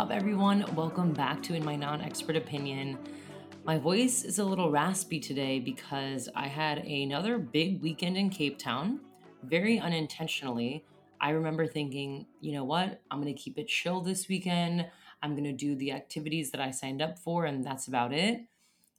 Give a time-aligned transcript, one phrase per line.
[0.00, 0.64] Up, everyone?
[0.74, 2.96] Welcome back to In My Non Expert Opinion.
[3.64, 8.58] My voice is a little raspy today because I had another big weekend in Cape
[8.58, 9.00] Town,
[9.42, 10.86] very unintentionally.
[11.20, 13.02] I remember thinking, you know what?
[13.10, 14.86] I'm going to keep it chill this weekend.
[15.22, 18.46] I'm going to do the activities that I signed up for, and that's about it.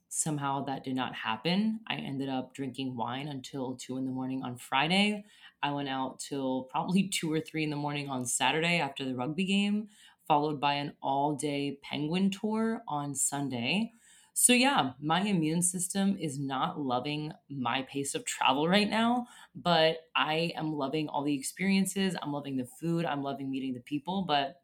[0.08, 1.80] Somehow that did not happen.
[1.88, 5.24] I ended up drinking wine until two in the morning on Friday.
[5.62, 9.16] I went out till probably two or three in the morning on Saturday after the
[9.16, 9.88] rugby game,
[10.26, 13.92] followed by an all day penguin tour on Sunday.
[14.34, 19.98] So, yeah, my immune system is not loving my pace of travel right now, but
[20.16, 22.16] I am loving all the experiences.
[22.22, 23.04] I'm loving the food.
[23.04, 24.22] I'm loving meeting the people.
[24.26, 24.62] But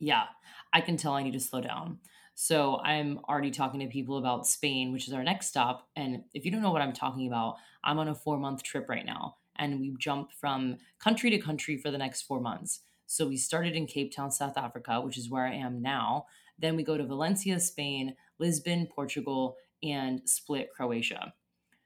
[0.00, 0.24] yeah,
[0.72, 2.00] I can tell I need to slow down.
[2.34, 5.88] So, I'm already talking to people about Spain, which is our next stop.
[5.94, 8.88] And if you don't know what I'm talking about, I'm on a four month trip
[8.88, 9.36] right now.
[9.56, 12.80] And we jump from country to country for the next four months.
[13.12, 16.24] So, we started in Cape Town, South Africa, which is where I am now.
[16.58, 21.34] Then we go to Valencia, Spain, Lisbon, Portugal, and Split, Croatia.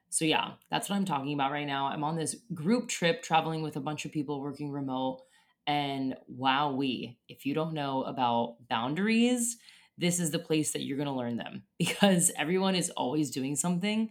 [0.09, 1.87] So, yeah, that's what I'm talking about right now.
[1.87, 5.23] I'm on this group trip traveling with a bunch of people working remote.
[5.67, 9.57] And wow, we, if you don't know about boundaries,
[9.99, 13.57] this is the place that you're going to learn them because everyone is always doing
[13.57, 14.11] something.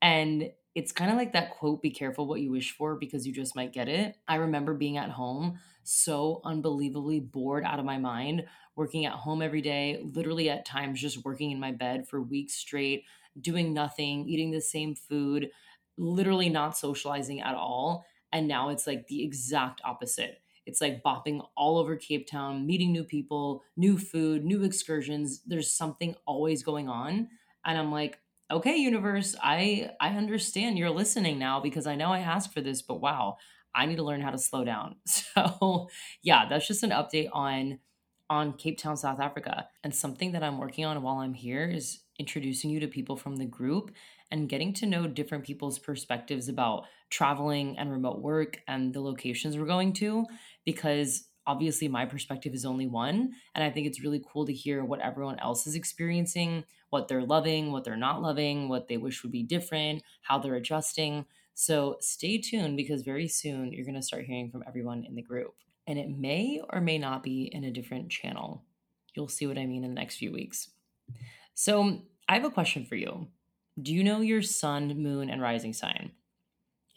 [0.00, 3.34] And it's kind of like that quote be careful what you wish for because you
[3.34, 4.16] just might get it.
[4.26, 8.46] I remember being at home so unbelievably bored out of my mind,
[8.76, 12.54] working at home every day, literally at times just working in my bed for weeks
[12.54, 13.04] straight,
[13.40, 15.50] doing nothing, eating the same food,
[15.96, 18.04] literally not socializing at all.
[18.32, 20.40] And now it's like the exact opposite.
[20.66, 25.42] It's like bopping all over Cape Town, meeting new people, new food, new excursions.
[25.42, 27.28] There's something always going on.
[27.64, 28.18] And I'm like,
[28.50, 32.82] okay, universe, I I understand you're listening now because I know I asked for this,
[32.82, 33.36] but wow,
[33.74, 34.96] I need to learn how to slow down.
[35.06, 35.88] So,
[36.22, 37.80] yeah, that's just an update on
[38.30, 39.68] on Cape Town, South Africa.
[39.82, 43.36] And something that I'm working on while I'm here is introducing you to people from
[43.36, 43.90] the group
[44.30, 49.56] and getting to know different people's perspectives about traveling and remote work and the locations
[49.56, 50.26] we're going to
[50.64, 54.84] because obviously my perspective is only one and i think it's really cool to hear
[54.84, 59.22] what everyone else is experiencing what they're loving what they're not loving what they wish
[59.22, 61.24] would be different how they're adjusting
[61.54, 65.22] so stay tuned because very soon you're going to start hearing from everyone in the
[65.22, 65.54] group
[65.86, 68.64] and it may or may not be in a different channel
[69.14, 70.70] you'll see what i mean in the next few weeks
[71.54, 73.28] so i have a question for you
[73.80, 76.12] do you know your sun moon and rising sign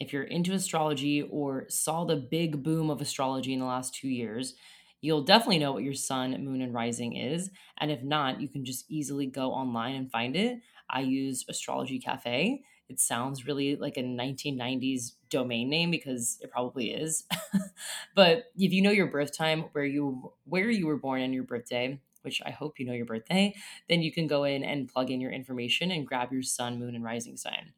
[0.00, 4.08] if you're into astrology or saw the big boom of astrology in the last two
[4.08, 4.54] years,
[5.00, 7.50] you'll definitely know what your sun, moon, and rising is.
[7.78, 10.58] And if not, you can just easily go online and find it.
[10.90, 12.62] I use Astrology Cafe.
[12.88, 17.24] It sounds really like a 1990s domain name because it probably is.
[18.14, 21.44] but if you know your birth time, where you where you were born and your
[21.44, 23.54] birthday, which I hope you know your birthday,
[23.88, 26.94] then you can go in and plug in your information and grab your sun, moon,
[26.94, 27.72] and rising sign.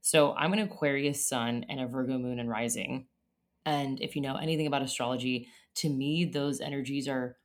[0.00, 3.08] So I'm an Aquarius sun and a Virgo moon and rising.
[3.64, 7.36] And if you know anything about astrology, to me, those energies are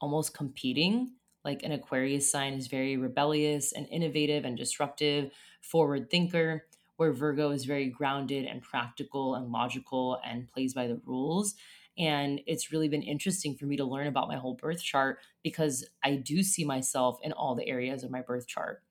[0.00, 1.12] almost competing.
[1.44, 5.30] Like an Aquarius sign is very rebellious and innovative and disruptive,
[5.62, 11.00] forward thinker, where Virgo is very grounded and practical and logical and plays by the
[11.06, 11.54] rules.
[11.98, 15.88] And it's really been interesting for me to learn about my whole birth chart because
[16.04, 18.82] I do see myself in all the areas of my birth chart.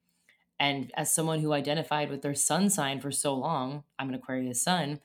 [0.60, 4.62] And as someone who identified with their sun sign for so long, I'm an Aquarius
[4.62, 5.02] sun,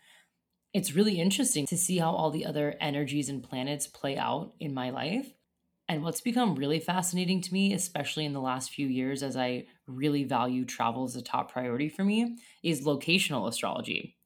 [0.72, 4.75] it's really interesting to see how all the other energies and planets play out in
[4.75, 5.34] my life.
[5.89, 9.67] And what's become really fascinating to me, especially in the last few years as I
[9.87, 14.16] really value travel as a top priority for me, is locational astrology.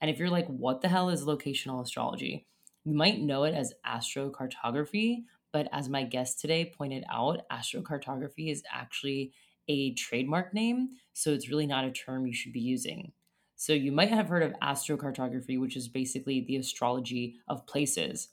[0.00, 2.46] And if you're like, what the hell is locational astrology?
[2.84, 8.62] You might know it as astrocartography, but as my guest today pointed out, astrocartography is
[8.72, 9.32] actually
[9.68, 13.12] a trademark name, so it's really not a term you should be using.
[13.56, 18.28] So you might have heard of astrocartography, which is basically the astrology of places.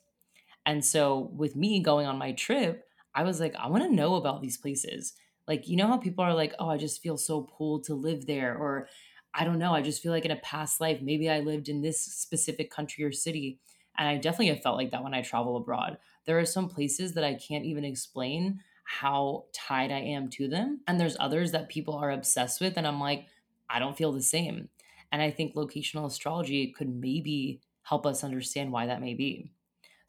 [0.68, 4.16] And so with me going on my trip, I was like, I want to know
[4.16, 5.14] about these places.
[5.48, 8.28] Like, you know how people are like, oh, I just feel so pulled to live
[8.28, 8.90] there, or
[9.34, 11.82] I don't know, I just feel like in a past life, maybe I lived in
[11.82, 13.60] this specific country or city.
[13.98, 15.98] And I definitely have felt like that when I travel abroad.
[16.26, 20.82] There are some places that I can't even explain how tied I am to them.
[20.86, 22.78] And there's others that people are obsessed with.
[22.78, 23.28] And I'm like,
[23.70, 24.70] I don't feel the same.
[25.12, 29.52] And I think locational astrology could maybe help us understand why that may be.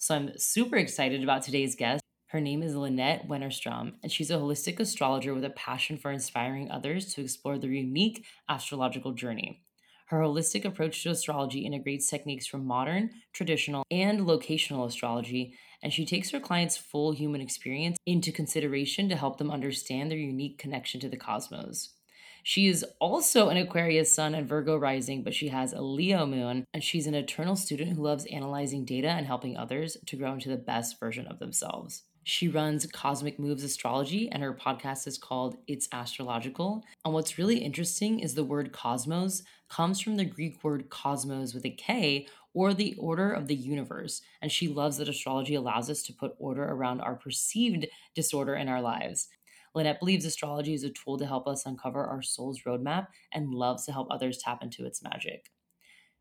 [0.00, 2.04] So I'm super excited about today's guest.
[2.28, 6.70] Her name is Lynette Wennerstrom, and she's a holistic astrologer with a passion for inspiring
[6.70, 9.64] others to explore their unique astrological journey.
[10.06, 16.06] Her holistic approach to astrology integrates techniques from modern, traditional, and locational astrology, and she
[16.06, 21.00] takes her clients' full human experience into consideration to help them understand their unique connection
[21.00, 21.97] to the cosmos.
[22.42, 26.64] She is also an Aquarius sun and Virgo rising, but she has a Leo moon,
[26.72, 30.48] and she's an eternal student who loves analyzing data and helping others to grow into
[30.48, 32.04] the best version of themselves.
[32.24, 36.84] She runs Cosmic Moves Astrology, and her podcast is called It's Astrological.
[37.02, 41.64] And what's really interesting is the word cosmos comes from the Greek word cosmos with
[41.64, 44.20] a K, or the order of the universe.
[44.42, 48.68] And she loves that astrology allows us to put order around our perceived disorder in
[48.68, 49.28] our lives.
[49.74, 53.84] Lynette believes astrology is a tool to help us uncover our soul's roadmap and loves
[53.86, 55.50] to help others tap into its magic.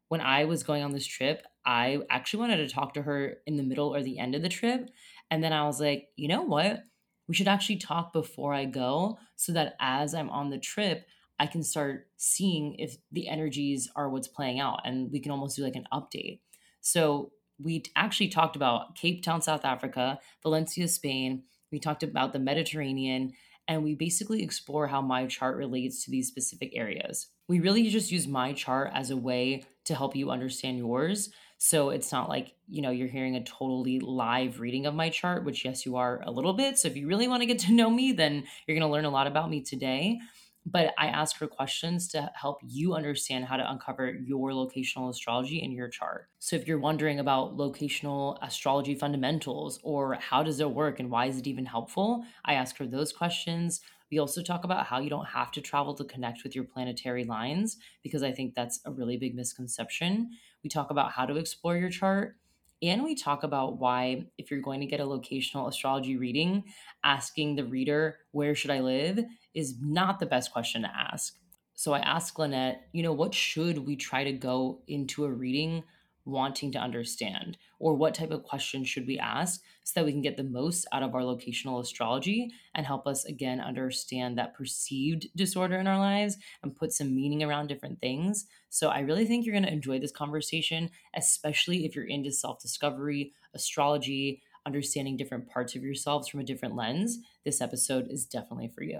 [0.09, 3.57] When I was going on this trip, I actually wanted to talk to her in
[3.57, 4.89] the middle or the end of the trip
[5.29, 6.83] and then I was like, you know what?
[7.27, 11.05] We should actually talk before I go so that as I'm on the trip,
[11.39, 15.55] I can start seeing if the energies are what's playing out and we can almost
[15.55, 16.39] do like an update.
[16.81, 21.43] So we actually talked about Cape Town, South Africa, Valencia, Spain.
[21.71, 23.33] We talked about the Mediterranean,
[23.67, 27.27] and we basically explore how my chart relates to these specific areas.
[27.47, 31.89] We really just use my chart as a way to help you understand yours so
[31.89, 35.65] it's not like, you know, you're hearing a totally live reading of my chart, which,
[35.65, 36.77] yes, you are a little bit.
[36.77, 39.05] So if you really want to get to know me, then you're going to learn
[39.05, 40.19] a lot about me today.
[40.69, 45.61] But I ask for questions to help you understand how to uncover your locational astrology
[45.61, 46.27] in your chart.
[46.39, 51.27] So if you're wondering about locational astrology fundamentals or how does it work and why
[51.27, 53.79] is it even helpful, I ask for those questions.
[54.11, 57.23] We also talk about how you don't have to travel to connect with your planetary
[57.23, 60.31] lines because I think that's a really big misconception.
[60.65, 62.35] We talk about how to explore your chart.
[62.81, 66.63] And we talk about why, if you're going to get a locational astrology reading,
[67.03, 69.25] asking the reader, Where should I live?
[69.57, 71.35] Is not the best question to ask.
[71.73, 75.83] So I asked Lynette, you know, what should we try to go into a reading
[76.25, 77.57] wanting to understand?
[77.79, 80.85] Or what type of questions should we ask so that we can get the most
[80.91, 85.97] out of our locational astrology and help us again understand that perceived disorder in our
[85.97, 88.45] lives and put some meaning around different things?
[88.69, 92.59] So I really think you're going to enjoy this conversation, especially if you're into self
[92.59, 97.19] discovery, astrology, understanding different parts of yourselves from a different lens.
[97.47, 98.99] This episode is definitely for you.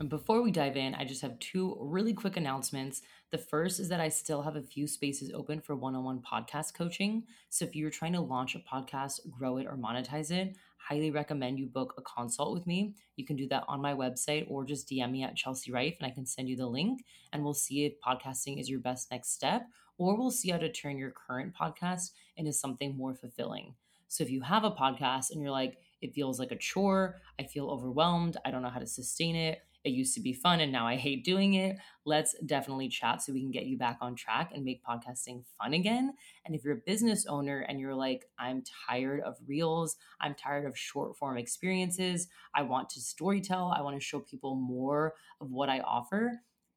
[0.00, 3.02] And before we dive in, I just have two really quick announcements.
[3.30, 6.22] The first is that I still have a few spaces open for one on one
[6.22, 7.24] podcast coaching.
[7.50, 11.58] So if you're trying to launch a podcast, grow it, or monetize it, highly recommend
[11.58, 12.94] you book a consult with me.
[13.16, 16.10] You can do that on my website or just DM me at Chelsea Rife and
[16.10, 17.04] I can send you the link
[17.34, 19.66] and we'll see if podcasting is your best next step
[19.98, 23.74] or we'll see how to turn your current podcast into something more fulfilling.
[24.08, 27.44] So if you have a podcast and you're like, it feels like a chore, I
[27.44, 30.72] feel overwhelmed, I don't know how to sustain it, it used to be fun and
[30.72, 31.76] now I hate doing it.
[32.04, 35.74] Let's definitely chat so we can get you back on track and make podcasting fun
[35.74, 36.12] again.
[36.44, 40.66] And if you're a business owner and you're like, I'm tired of reels, I'm tired
[40.66, 45.52] of short form experiences, I want to storytell, I want to show people more of
[45.52, 46.32] what I offer,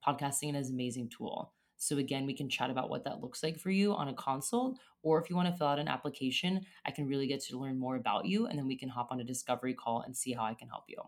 [0.07, 1.51] podcasting is an amazing tool.
[1.79, 4.77] So, again, we can chat about what that looks like for you on a consult.
[5.01, 7.79] Or if you want to fill out an application, I can really get to learn
[7.79, 8.45] more about you.
[8.45, 10.83] And then we can hop on a discovery call and see how I can help
[10.87, 11.01] you.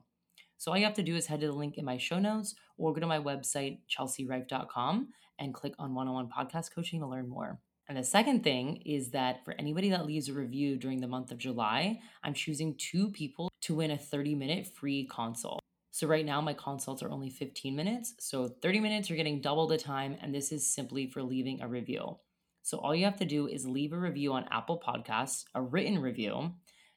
[0.57, 2.55] So all you have to do is head to the link in my show notes
[2.77, 5.09] or go to my website, chelsearife.com,
[5.39, 7.59] and click on one on one podcast coaching to learn more.
[7.89, 11.31] And the second thing is that for anybody that leaves a review during the month
[11.31, 15.61] of July, I'm choosing two people to win a 30 minute free consult.
[15.91, 18.15] So right now, my consults are only 15 minutes.
[18.19, 20.17] So 30 minutes, you're getting double the time.
[20.21, 22.17] And this is simply for leaving a review.
[22.63, 25.99] So all you have to do is leave a review on Apple Podcasts, a written
[25.99, 26.53] review.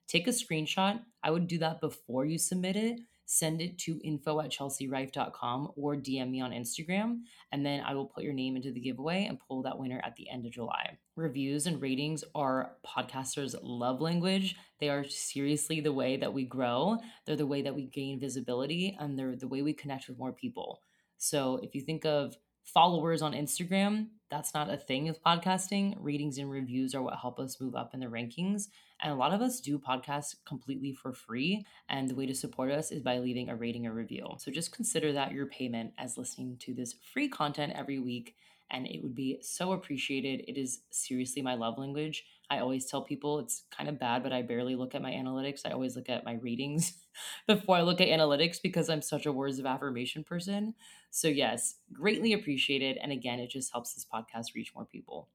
[0.07, 1.01] Take a screenshot.
[1.23, 5.97] I would do that before you submit it send it to info at chelsearife.com or
[5.97, 7.21] DM me on Instagram,
[7.53, 10.17] and then I will put your name into the giveaway and pull that winner at
[10.17, 10.99] the end of July.
[11.17, 14.57] Reviews and ratings are podcasters' love language.
[14.81, 18.97] They are seriously the way that we grow, they're the way that we gain visibility,
[18.99, 20.81] and they're the way we connect with more people.
[21.17, 25.95] So if you think of followers on Instagram, that's not a thing with podcasting.
[26.01, 28.69] Ratings and reviews are what help us move up in the rankings.
[29.03, 31.65] And a lot of us do podcasts completely for free.
[31.89, 34.27] And the way to support us is by leaving a rating or review.
[34.39, 38.35] So just consider that your payment as listening to this free content every week.
[38.71, 40.45] And it would be so appreciated.
[40.49, 42.25] It is seriously my love language.
[42.51, 45.61] I always tell people it's kind of bad, but I barely look at my analytics.
[45.65, 46.95] I always look at my ratings
[47.47, 50.75] before I look at analytics because I'm such a words of affirmation person.
[51.17, 52.99] So, yes, greatly appreciated.
[53.01, 55.29] And again, it just helps this podcast reach more people.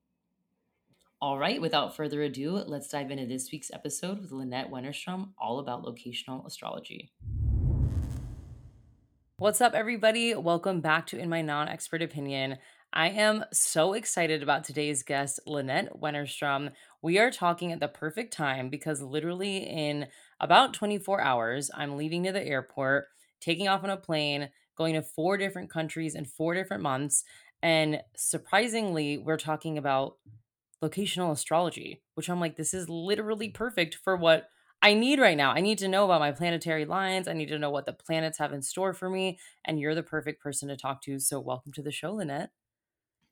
[1.21, 5.57] All right, without further ado, let's dive into this week's episode with Lynette Wennerstrom, all
[5.59, 7.13] about locational astrology.
[9.37, 10.35] What's up, everybody?
[10.35, 12.57] Welcome back to In My Non Expert Opinion.
[12.91, 16.73] I am so excited about today's guest, Lynette Wennerstrom.
[17.01, 20.07] We are talking at the perfect time because literally in
[20.41, 23.05] about 24 hours, I'm leaving to the airport,
[23.39, 27.23] taking off on a plane, going to four different countries in four different months.
[27.61, 30.15] And surprisingly, we're talking about
[30.81, 34.47] locational astrology, which I'm like, this is literally perfect for what
[34.81, 35.51] I need right now.
[35.51, 37.27] I need to know about my planetary lines.
[37.27, 39.37] I need to know what the planets have in store for me.
[39.65, 41.19] And you're the perfect person to talk to.
[41.19, 42.51] So, welcome to the show, Lynette.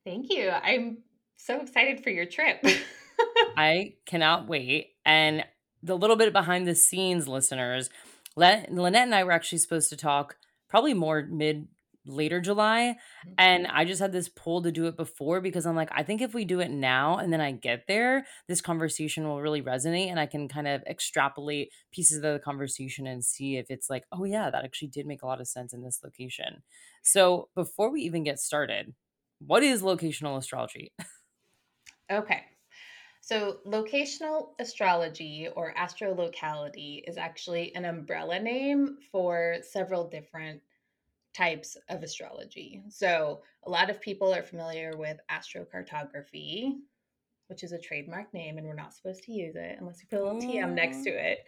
[0.04, 0.50] Thank you.
[0.50, 0.98] I'm
[1.38, 2.62] so excited for your trip.
[3.56, 4.90] I cannot wait.
[5.06, 5.44] And
[5.82, 7.88] the little bit behind the scenes, listeners,
[8.36, 10.36] Lynette and I were actually supposed to talk
[10.68, 11.68] probably more mid
[12.08, 12.96] later July.
[13.26, 13.34] Mm-hmm.
[13.38, 16.20] And I just had this pull to do it before because I'm like, I think
[16.20, 20.08] if we do it now and then I get there, this conversation will really resonate
[20.10, 24.04] and I can kind of extrapolate pieces of the conversation and see if it's like,
[24.10, 26.62] oh, yeah, that actually did make a lot of sense in this location.
[27.02, 28.94] So before we even get started,
[29.38, 30.92] what is locational astrology?
[32.10, 32.42] okay.
[33.28, 40.62] So, locational astrology or astrolocality is actually an umbrella name for several different
[41.34, 42.80] types of astrology.
[42.88, 46.78] So, a lot of people are familiar with astrocartography,
[47.48, 50.20] which is a trademark name, and we're not supposed to use it unless you put
[50.20, 51.44] a little TM next to it.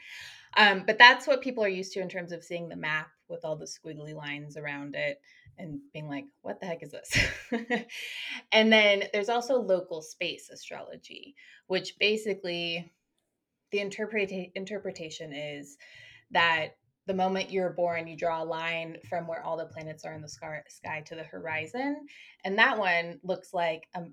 [0.58, 3.42] Um, but that's what people are used to in terms of seeing the map with
[3.42, 5.18] all the squiggly lines around it
[5.60, 7.16] and being like, what the heck is this?
[8.52, 11.34] and then there's also local space astrology,
[11.66, 12.92] which basically
[13.70, 15.76] the interpreta- interpretation is
[16.30, 16.76] that
[17.06, 20.22] the moment you're born, you draw a line from where all the planets are in
[20.22, 22.06] the sky, to the horizon.
[22.44, 24.04] And that one looks like a,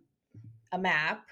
[0.71, 1.27] a map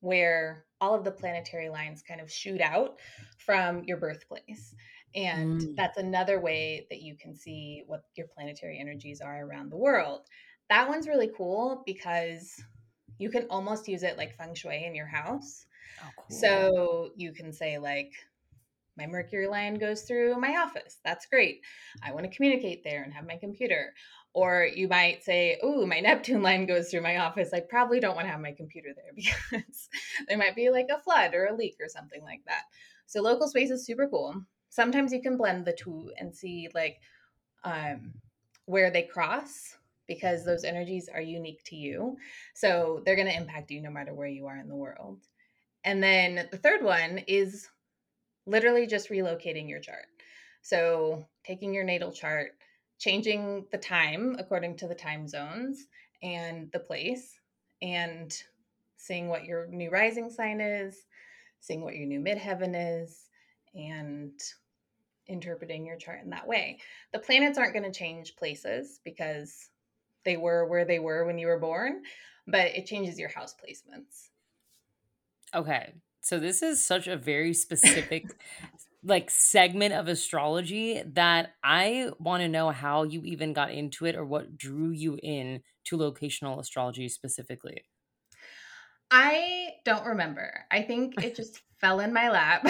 [0.00, 2.98] where all of the planetary lines kind of shoot out
[3.38, 4.74] from your birthplace.
[5.14, 5.76] And mm.
[5.76, 10.22] that's another way that you can see what your planetary energies are around the world.
[10.70, 12.62] That one's really cool because
[13.18, 15.66] you can almost use it like feng shui in your house.
[16.02, 16.36] Oh, cool.
[16.36, 18.12] So you can say, like,
[18.96, 20.98] my Mercury line goes through my office.
[21.04, 21.60] That's great.
[22.02, 23.94] I want to communicate there and have my computer.
[24.34, 27.52] Or you might say, oh, my Neptune line goes through my office.
[27.52, 29.88] I probably don't want to have my computer there because
[30.28, 32.62] there might be like a flood or a leak or something like that.
[33.06, 34.42] So local space is super cool.
[34.72, 36.98] Sometimes you can blend the two and see like
[37.62, 38.14] um,
[38.64, 39.76] where they cross
[40.08, 42.16] because those energies are unique to you.
[42.54, 45.18] So they're going to impact you no matter where you are in the world.
[45.84, 47.68] And then the third one is
[48.46, 50.06] literally just relocating your chart.
[50.62, 52.52] So, taking your natal chart,
[52.98, 55.86] changing the time according to the time zones
[56.22, 57.38] and the place,
[57.82, 58.32] and
[58.96, 60.96] seeing what your new rising sign is,
[61.60, 63.28] seeing what your new midheaven is,
[63.74, 64.32] and
[65.32, 66.78] interpreting your chart in that way.
[67.12, 69.70] The planets aren't going to change places because
[70.24, 72.02] they were where they were when you were born,
[72.46, 74.28] but it changes your house placements.
[75.54, 75.94] Okay.
[76.20, 78.26] So this is such a very specific
[79.04, 84.14] like segment of astrology that I want to know how you even got into it
[84.14, 87.82] or what drew you in to locational astrology specifically.
[89.10, 90.64] I don't remember.
[90.70, 92.66] I think it just fell in my lap.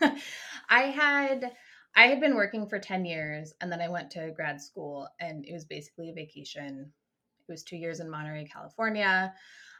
[0.70, 1.52] I had
[1.94, 5.44] I had been working for 10 years and then I went to grad school and
[5.44, 6.92] it was basically a vacation.
[7.48, 9.34] It was 2 years in Monterey, California.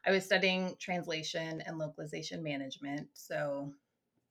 [0.07, 3.09] I was studying translation and localization management.
[3.15, 3.73] So,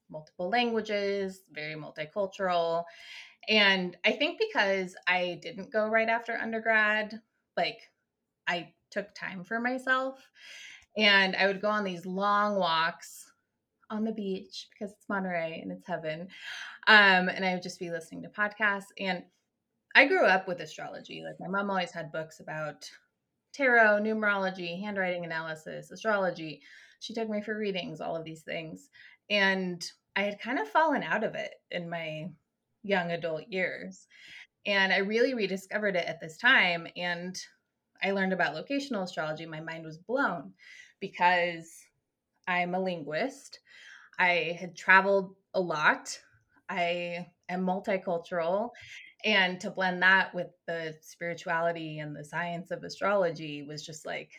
[0.09, 2.83] multiple languages, very multicultural.
[3.47, 7.21] And I think because I didn't go right after undergrad,
[7.57, 7.79] like
[8.47, 10.29] I took time for myself
[10.97, 13.30] and I would go on these long walks
[13.91, 16.21] on the beach because it's Monterey and it's heaven.
[16.87, 18.87] Um, and I would just be listening to podcasts.
[18.97, 19.23] And
[19.93, 21.23] I grew up with astrology.
[21.23, 22.89] Like my mom always had books about
[23.53, 26.61] tarot, numerology, handwriting analysis, astrology.
[26.99, 28.89] She took me for readings, all of these things.
[29.29, 32.29] And I had kind of fallen out of it in my
[32.83, 34.07] young adult years.
[34.65, 36.87] And I really rediscovered it at this time.
[36.95, 37.37] And
[38.03, 39.45] I learned about locational astrology.
[39.45, 40.53] My mind was blown
[40.99, 41.71] because
[42.47, 43.59] I'm a linguist.
[44.19, 46.19] I had traveled a lot.
[46.69, 48.69] I am multicultural
[49.23, 54.31] and to blend that with the spirituality and the science of astrology was just like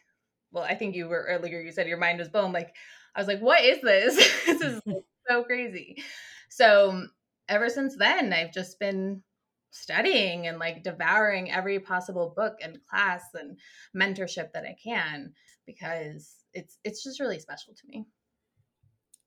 [0.50, 2.74] well i think you were earlier you said your mind was blown like
[3.14, 4.16] i was like what is this
[4.46, 4.98] this is mm-hmm.
[5.28, 6.02] so crazy
[6.48, 7.06] so
[7.48, 9.22] ever since then i've just been
[9.70, 13.58] studying and like devouring every possible book and class and
[13.96, 15.32] mentorship that i can
[15.66, 18.06] because it's it's just really special to me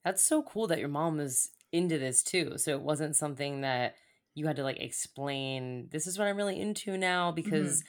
[0.03, 3.95] that's so cool that your mom was into this too so it wasn't something that
[4.33, 7.35] you had to like explain this is what I'm really into now Mhm.
[7.35, 7.83] because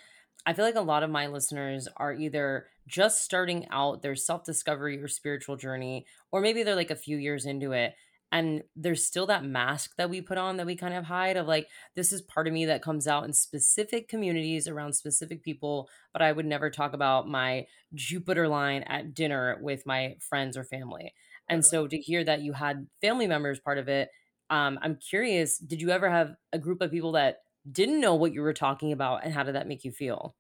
[0.47, 4.45] I feel like a lot of my listeners are either just starting out their self
[4.45, 7.95] discovery or spiritual journey, or maybe they're like a few years into it.
[8.33, 11.47] And there's still that mask that we put on that we kind of hide of
[11.47, 15.89] like, this is part of me that comes out in specific communities around specific people,
[16.13, 20.65] but I would never talk about my Jupiter line at dinner with my friends or
[20.65, 21.15] family.
[21.49, 24.11] And so to hear that you had family members part of it,
[24.51, 27.39] um, I'm curious, did you ever have a group of people that
[27.71, 30.37] didn't know what you were talking about and how did that make you feel?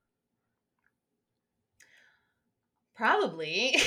[2.95, 3.77] Probably.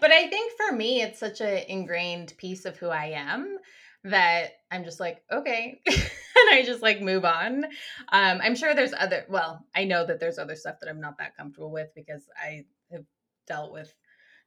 [0.00, 3.58] but I think for me, it's such an ingrained piece of who I am
[4.04, 5.80] that I'm just like, okay.
[5.86, 7.64] and I just like move on.
[7.64, 11.18] Um, I'm sure there's other, well, I know that there's other stuff that I'm not
[11.18, 13.04] that comfortable with because I have
[13.46, 13.94] dealt with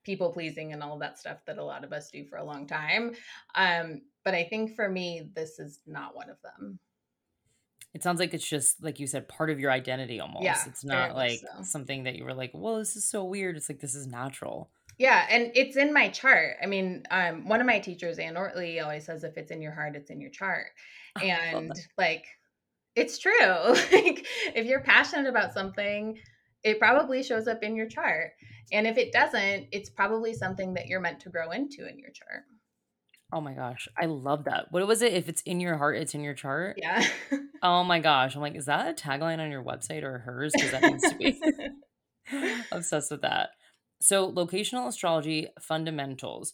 [0.03, 2.67] people pleasing and all that stuff that a lot of us do for a long
[2.67, 3.13] time.
[3.55, 6.79] Um, but I think for me, this is not one of them.
[7.93, 10.67] It sounds like it's just like you said, part of your identity Yeah, almost.
[10.67, 11.63] It's not like so.
[11.63, 13.57] something that you were like, well, this is so weird.
[13.57, 14.69] It's like this is natural.
[14.97, 16.55] Yeah, and it's in my chart.
[16.61, 19.71] I mean, um, one of my teachers, Anne Ortelee, always says if it's in your
[19.71, 20.67] heart, it's in your chart.
[21.21, 22.25] And like,
[22.95, 23.33] it's true.
[23.41, 24.25] like,
[24.55, 26.17] if you're passionate about something,
[26.63, 28.31] it probably shows up in your chart.
[28.71, 32.09] And if it doesn't, it's probably something that you're meant to grow into in your
[32.09, 32.43] chart.
[33.31, 33.87] Oh my gosh.
[33.97, 34.71] I love that.
[34.71, 35.13] What was it?
[35.13, 36.79] If it's in your heart, it's in your chart.
[36.81, 37.05] Yeah.
[37.63, 38.35] Oh my gosh.
[38.35, 40.53] I'm like, is that a tagline on your website or hers?
[40.53, 41.41] Because that needs to be
[42.71, 43.49] obsessed with that.
[44.01, 46.53] So, locational astrology fundamentals.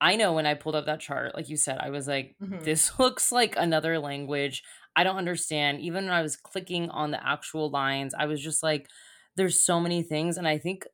[0.00, 2.58] I know when I pulled up that chart, like you said, I was like, Mhm.
[2.64, 4.62] this looks like another language.
[4.96, 5.80] I don't understand.
[5.80, 8.88] Even when I was clicking on the actual lines, I was just like,
[9.36, 10.36] there's so many things.
[10.36, 10.86] And I think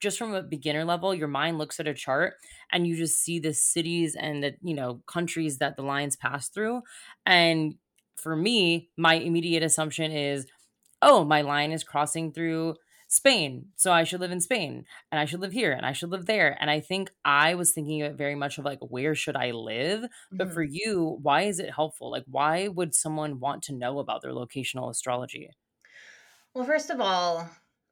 [0.00, 2.34] just from a beginner level, your mind looks at a chart
[2.72, 6.48] and you just see the cities and the, you know, countries that the lines pass
[6.48, 6.82] through.
[7.26, 7.74] And
[8.16, 10.46] for me, my immediate assumption is,
[11.02, 12.76] oh, my line is crossing through
[13.14, 13.66] Spain.
[13.76, 16.26] So I should live in Spain and I should live here and I should live
[16.26, 16.56] there.
[16.60, 19.52] And I think I was thinking of it very much of like, where should I
[19.52, 20.04] live?
[20.32, 20.70] But for Mhm.
[20.70, 22.10] you, why is it helpful?
[22.10, 25.50] Like, why would someone want to know about their locational astrology?
[26.54, 27.48] Well, first of all,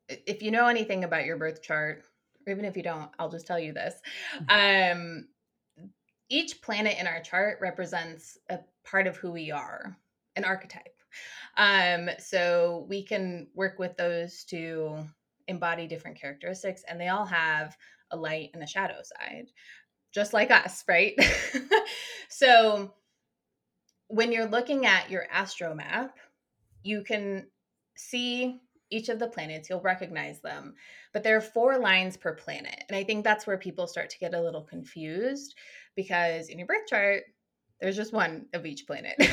[0.08, 2.04] if you know anything about your birth chart,
[2.46, 3.94] or even if you don't, I'll just tell you this.
[4.48, 5.28] Um,
[6.28, 9.96] each planet in our chart represents a part of who we are,
[10.36, 11.01] an archetype.
[11.56, 15.04] Um, so we can work with those to
[15.48, 17.76] embody different characteristics, and they all have
[18.10, 19.46] a light and a shadow side,
[20.12, 21.14] just like us, right?
[22.28, 22.94] so
[24.08, 26.18] when you're looking at your astro map,
[26.82, 27.46] you can
[27.96, 30.74] see each of the planets, you'll recognize them,
[31.14, 32.84] but there are four lines per planet.
[32.88, 35.54] And I think that's where people start to get a little confused
[35.96, 37.22] because in your birth chart,
[37.82, 39.16] there's just one of each planet.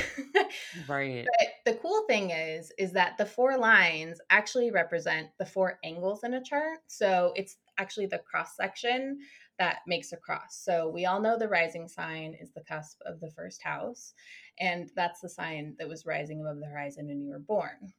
[0.88, 1.26] Right.
[1.26, 6.24] But the cool thing is, is that the four lines actually represent the four angles
[6.24, 6.80] in a chart.
[6.88, 9.20] So it's actually the cross section
[9.58, 10.60] that makes a cross.
[10.64, 14.14] So we all know the rising sign is the cusp of the first house,
[14.60, 17.94] and that's the sign that was rising above the horizon when you were born.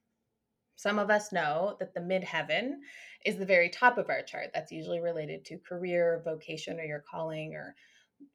[0.76, 2.76] Some of us know that the midheaven
[3.24, 4.50] is the very top of our chart.
[4.54, 7.74] That's usually related to career, vocation, or your calling, or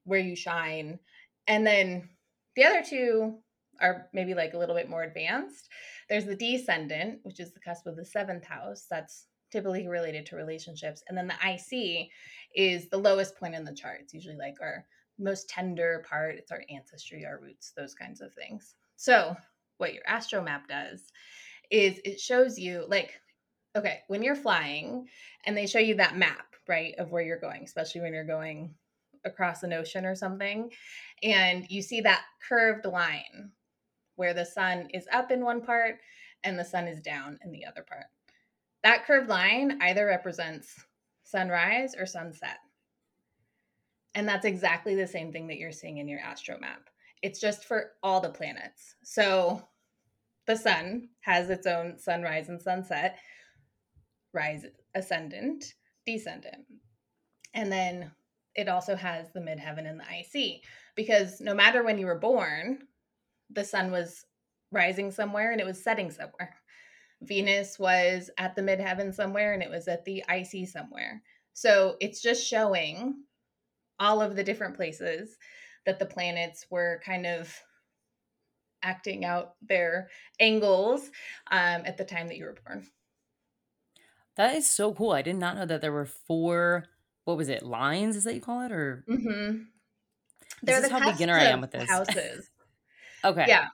[0.04, 1.00] where you shine.
[1.48, 2.10] And then
[2.56, 3.40] the other two
[3.82, 5.70] are maybe like a little bit more advanced.
[6.10, 8.86] There's the descendant, which is the cusp of the seventh house.
[8.90, 11.04] That's typically related to relationships.
[11.08, 12.10] And then the IC
[12.56, 14.00] is the lowest point in the chart.
[14.02, 14.86] It's usually like our
[15.20, 16.36] most tender part.
[16.36, 18.76] It's our ancestry, our roots, those kinds of things.
[18.96, 19.36] So,
[19.78, 21.04] what your astro map does
[21.70, 23.20] is it shows you, like,
[23.76, 25.08] okay, when you're flying
[25.46, 28.74] and they show you that map, right, of where you're going, especially when you're going
[29.26, 30.72] across an ocean or something,
[31.24, 33.52] and you see that curved line
[34.16, 35.96] where the sun is up in one part
[36.44, 38.06] and the sun is down in the other part.
[38.84, 40.86] That curved line either represents
[41.24, 42.58] sunrise or sunset.
[44.14, 46.90] And that's exactly the same thing that you're seeing in your astro map.
[47.22, 48.96] It's just for all the planets.
[49.04, 49.62] So
[50.46, 53.18] the sun has its own sunrise and sunset,
[54.34, 55.74] rise ascendant,
[56.06, 56.66] descendant.
[57.54, 58.12] And then
[58.56, 60.62] it also has the midheaven and the IC
[60.96, 62.80] because no matter when you were born,
[63.50, 64.26] the sun was
[64.72, 66.56] rising somewhere and it was setting somewhere.
[67.22, 71.22] Venus was at the midheaven somewhere and it was at the IC somewhere.
[71.54, 73.24] So it's just showing
[74.00, 75.38] all of the different places
[75.86, 77.56] that the planets were kind of
[78.84, 81.10] acting out their angles
[81.52, 82.86] um, at the time that you were born.
[84.36, 85.12] That is so cool.
[85.12, 86.86] I did not know that there were four,
[87.26, 88.72] what was it, lines, is that you call it?
[88.72, 89.64] Or Mm-hmm.
[90.64, 91.90] this is how beginner I am with this.
[91.90, 92.50] houses.
[93.26, 93.46] okay.
[93.48, 93.68] Yeah.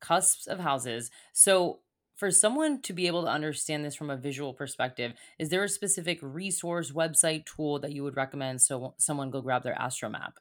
[0.00, 1.10] cusps of houses.
[1.32, 1.80] So,
[2.16, 5.68] for someone to be able to understand this from a visual perspective, is there a
[5.68, 10.34] specific resource, website, tool that you would recommend so someone go grab their astro map?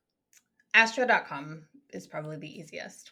[0.76, 3.12] Astro.com is probably the easiest.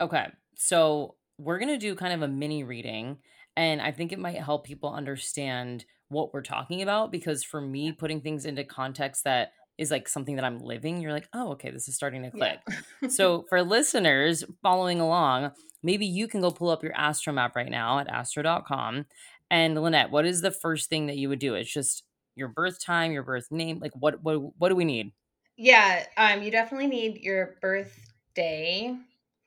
[0.00, 0.26] Okay.
[0.56, 3.18] So, we're going to do kind of a mini reading,
[3.56, 7.92] and I think it might help people understand what we're talking about because for me,
[7.92, 11.70] putting things into context that is like something that I'm living, you're like, oh, okay,
[11.70, 12.60] this is starting to click.
[13.00, 13.08] Yeah.
[13.08, 17.70] so, for listeners following along, maybe you can go pull up your Astro map right
[17.70, 19.06] now at astro.com.
[19.50, 21.54] And Lynette, what is the first thing that you would do?
[21.54, 23.78] It's just your birth time, your birth name.
[23.80, 25.12] Like, what what what do we need?
[25.56, 28.96] Yeah, um, you definitely need your birthday,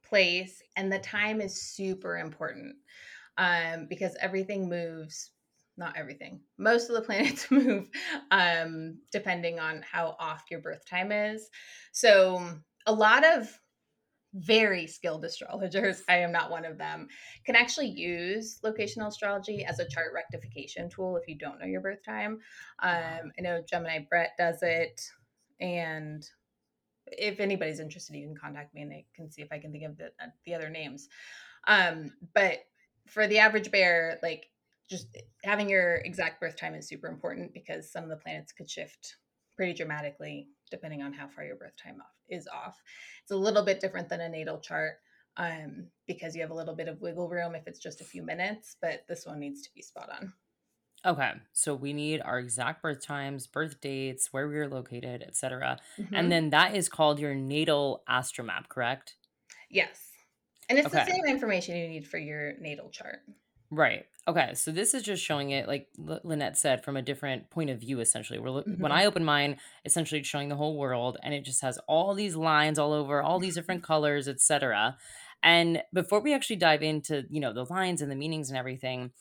[0.07, 2.75] place, and the time is super important
[3.37, 5.31] um, because everything moves
[5.77, 6.39] not everything.
[6.57, 7.89] Most of the planets move
[8.31, 11.49] um, depending on how off your birth time is.
[11.91, 12.43] So,
[12.87, 13.49] a lot of
[14.35, 17.07] very skilled astrologers, I am not one of them,
[17.45, 21.81] can actually use locational astrology as a chart rectification tool if you don't know your
[21.81, 22.39] birth time.
[22.83, 25.01] Um, I know Gemini Brett does it.
[25.61, 26.27] And
[27.07, 29.85] if anybody's interested, you can contact me and I can see if I can think
[29.85, 31.07] of the, uh, the other names.
[31.67, 32.59] Um, but
[33.07, 34.47] for the average bear, like
[34.89, 35.07] just
[35.43, 39.15] having your exact birth time is super important because some of the planets could shift
[39.55, 42.81] pretty dramatically depending on how far your birth time off is off.
[43.23, 44.93] It's a little bit different than a natal chart
[45.37, 48.23] um, because you have a little bit of wiggle room if it's just a few
[48.23, 50.33] minutes, but this one needs to be spot on.
[51.05, 55.77] Okay, so we need our exact birth times, birth dates, where we are located, etc.
[55.99, 56.15] Mm-hmm.
[56.15, 59.15] And then that is called your natal astromap, correct?
[59.69, 60.09] Yes.
[60.67, 61.05] And it's okay.
[61.05, 63.19] the same information you need for your natal chart.
[63.71, 64.05] Right.
[64.27, 64.53] Okay.
[64.55, 67.79] So this is just showing it, like L- Lynette said, from a different point of
[67.79, 67.99] view.
[67.99, 68.81] Essentially, We're, mm-hmm.
[68.81, 72.13] when I open mine, essentially it's showing the whole world, and it just has all
[72.15, 74.97] these lines all over, all these different colors, etc.
[75.43, 79.11] And before we actually dive into, you know, the lines and the meanings and everything,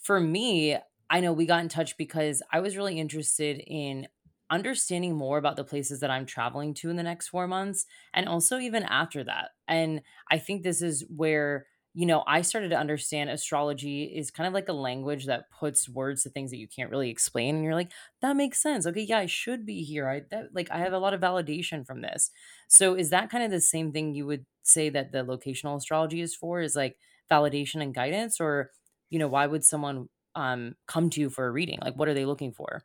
[0.00, 0.76] for me,
[1.10, 4.06] I know we got in touch because I was really interested in
[4.48, 8.28] understanding more about the places that I'm traveling to in the next four months, and
[8.28, 9.50] also even after that.
[9.66, 14.46] And I think this is where you know, I started to understand astrology is kind
[14.46, 17.56] of like a language that puts words to things that you can't really explain.
[17.56, 18.86] And you're like, that makes sense.
[18.86, 20.08] Okay, yeah, I should be here.
[20.08, 22.30] I that like I have a lot of validation from this.
[22.68, 26.20] So is that kind of the same thing you would say that the locational astrology
[26.20, 26.60] is for?
[26.60, 26.98] Is like
[27.30, 28.40] validation and guidance?
[28.40, 28.70] Or,
[29.10, 31.78] you know, why would someone um come to you for a reading?
[31.82, 32.84] Like what are they looking for?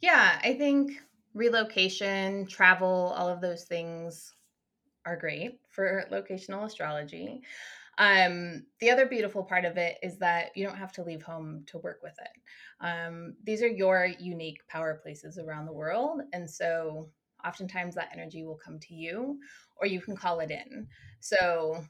[0.00, 1.02] Yeah, I think
[1.34, 4.34] relocation, travel, all of those things
[5.06, 7.42] are great for locational astrology.
[7.98, 11.64] Um, the other beautiful part of it is that you don't have to leave home
[11.66, 12.40] to work with it.
[12.84, 16.22] Um, these are your unique power places around the world.
[16.32, 17.08] And so
[17.46, 19.38] oftentimes that energy will come to you
[19.76, 20.88] or you can call it in.
[21.20, 21.84] So,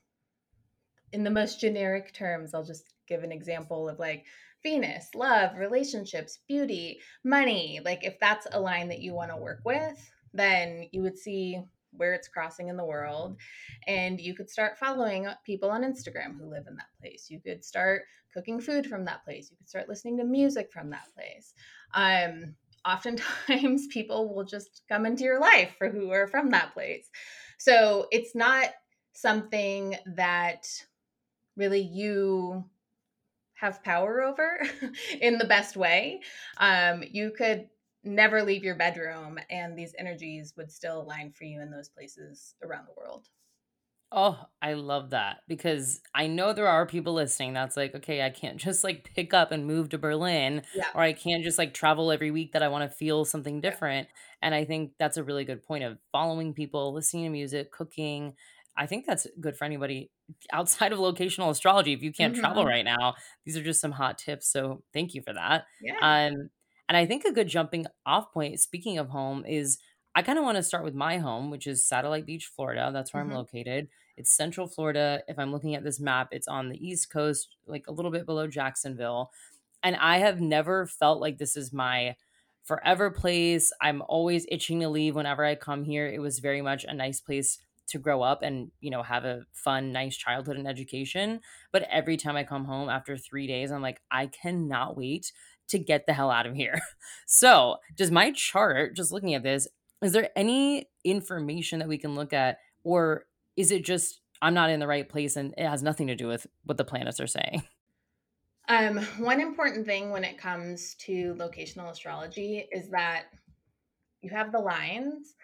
[1.13, 4.25] in the most generic terms, I'll just give an example of like
[4.65, 7.81] Venus, love, relationships, beauty, money.
[7.85, 11.63] Like, if that's a line that you want to work with, then you would see
[11.97, 13.37] where it's crossing in the world.
[13.87, 17.27] And you could start following people on Instagram who live in that place.
[17.29, 18.03] You could start
[18.33, 19.51] cooking food from that place.
[19.51, 21.55] You could start listening to music from that place.
[21.95, 22.55] Um,
[22.85, 27.11] oftentimes, people will just come into your life for who are from that place.
[27.59, 28.69] So it's not
[29.13, 30.67] something that
[31.57, 32.65] really you
[33.55, 34.61] have power over
[35.21, 36.21] in the best way.
[36.59, 37.69] Um, you could
[38.05, 42.55] never leave your bedroom and these energies would still align for you in those places
[42.63, 43.29] around the world.
[44.17, 48.31] Oh, I love that because I know there are people listening that's like, okay, I
[48.31, 50.85] can't just like pick up and move to Berlin yeah.
[50.95, 54.09] or I can't just like travel every week that I want to feel something different.
[54.41, 58.35] And I think that's a really good point of following people, listening to music, cooking.
[58.77, 60.11] I think that's good for anybody
[60.53, 61.93] outside of locational astrology.
[61.93, 62.41] If you can't mm-hmm.
[62.41, 63.15] travel right now,
[63.45, 64.49] these are just some hot tips.
[64.49, 65.65] So thank you for that.
[65.83, 66.29] Yeah.
[66.31, 66.51] Um,
[66.89, 69.79] and I think a good jumping off point, speaking of home, is
[70.15, 72.91] I kind of want to start with my home, which is Satellite Beach, Florida.
[72.93, 73.33] That's where mm-hmm.
[73.33, 73.89] I'm located.
[74.17, 75.23] It's Central Florida.
[75.27, 78.27] If I'm looking at this map, it's on the East Coast, like a little bit
[78.27, 79.31] below Jacksonville.
[79.83, 82.17] And I have never felt like this is my
[82.63, 83.73] forever place.
[83.83, 86.07] I'm always itching to leave whenever I come here.
[86.07, 89.43] It was very much a nice place to grow up and you know have a
[89.53, 93.83] fun nice childhood and education but every time i come home after 3 days i'm
[93.83, 95.33] like i cannot wait
[95.69, 96.81] to get the hell out of here.
[97.27, 99.67] So, does my chart, just looking at this,
[100.03, 103.25] is there any information that we can look at, or
[103.57, 106.29] is it just I'm not in the right place and it has nothing to do
[106.29, 107.63] with what the planets are saying?
[108.67, 113.25] Um, one important thing when it comes to locational astrology is that
[114.23, 115.35] you have the lines,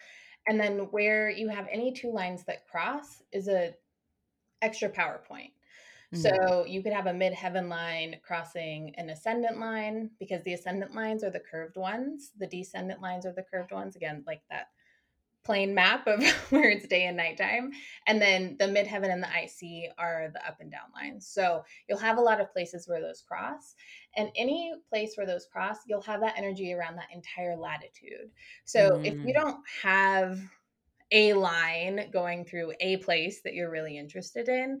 [0.47, 3.75] and then where you have any two lines that cross is a
[4.63, 5.51] extra power point.
[6.13, 6.21] Mm-hmm.
[6.21, 11.23] So you could have a midheaven line crossing an ascendant line because the ascendant lines
[11.23, 12.31] are the curved ones.
[12.37, 13.95] The descendant lines are the curved ones.
[13.95, 14.67] Again, like that
[15.43, 17.71] plane map of where it's day and nighttime.
[18.07, 21.27] And then the midheaven and the IC are the up and down lines.
[21.27, 23.75] So you'll have a lot of places where those cross.
[24.17, 28.29] And any place where those cross, you'll have that energy around that entire latitude.
[28.65, 29.05] So mm.
[29.05, 29.41] if you mm.
[29.41, 30.39] don't have
[31.11, 34.79] a line going through a place that you're really interested in,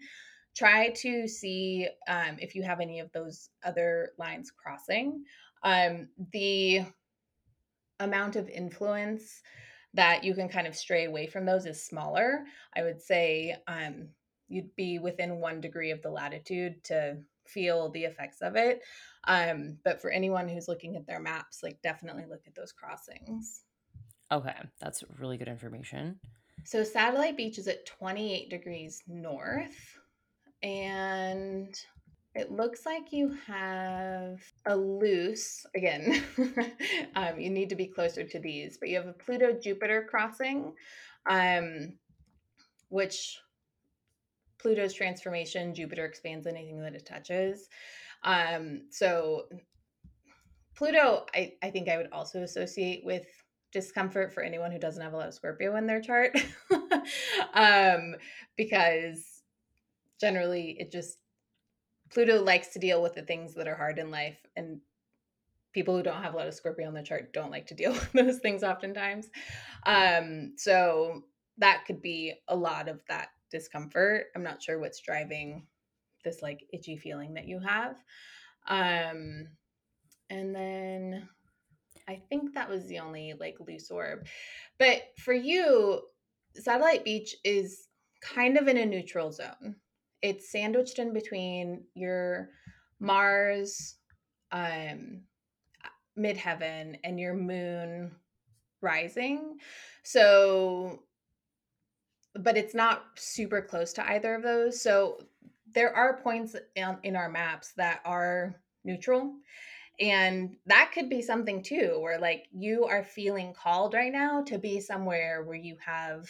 [0.55, 5.23] try to see um, if you have any of those other lines crossing.
[5.63, 6.85] Um, the
[7.99, 9.41] amount of influence
[9.93, 12.45] that you can kind of stray away from those is smaller.
[12.75, 14.07] I would say um,
[14.47, 18.81] you'd be within one degree of the latitude to feel the effects of it.
[19.25, 23.63] Um, but for anyone who's looking at their maps, like definitely look at those crossings.
[24.31, 26.19] Okay, that's really good information.
[26.63, 29.97] So Satellite Beach is at 28 degrees north
[30.63, 31.75] and
[32.33, 36.23] it looks like you have a loose again
[37.15, 40.73] um, you need to be closer to these but you have a pluto jupiter crossing
[41.29, 41.93] um,
[42.89, 43.39] which
[44.59, 47.67] pluto's transformation jupiter expands anything that it touches.
[48.23, 49.45] Um, so
[50.75, 53.25] pluto I, I think i would also associate with
[53.71, 56.37] discomfort for anyone who doesn't have a lot of scorpio in their chart
[57.53, 58.15] um,
[58.57, 59.30] because
[60.21, 61.17] generally it just
[62.11, 64.79] Pluto likes to deal with the things that are hard in life and
[65.73, 67.91] people who don't have a lot of Scorpio on their chart don't like to deal
[67.93, 69.29] with those things oftentimes.
[69.85, 71.23] Um, so
[71.57, 74.25] that could be a lot of that discomfort.
[74.35, 75.67] I'm not sure what's driving
[76.23, 77.95] this like itchy feeling that you have.
[78.67, 79.47] Um,
[80.29, 81.27] and then
[82.07, 84.25] I think that was the only like loose orb.
[84.77, 86.01] But for you,
[86.55, 87.87] Satellite Beach is
[88.21, 89.77] kind of in a neutral zone
[90.21, 92.49] it's sandwiched in between your
[92.99, 93.95] Mars
[94.51, 95.21] um
[96.17, 98.11] midheaven and your moon
[98.81, 99.57] rising.
[100.03, 101.03] So
[102.35, 104.81] but it's not super close to either of those.
[104.81, 105.19] So
[105.73, 109.33] there are points in, in our maps that are neutral
[109.99, 114.57] and that could be something too where like you are feeling called right now to
[114.57, 116.27] be somewhere where you have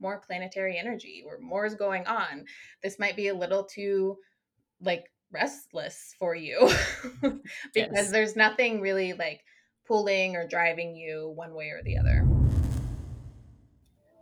[0.00, 2.44] more planetary energy or more is going on.
[2.82, 4.16] This might be a little too
[4.80, 6.70] like restless for you
[7.22, 7.40] because
[7.74, 8.10] yes.
[8.10, 9.40] there's nothing really like
[9.86, 12.26] pulling or driving you one way or the other.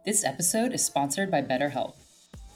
[0.04, 1.94] This episode is sponsored by BetterHelp.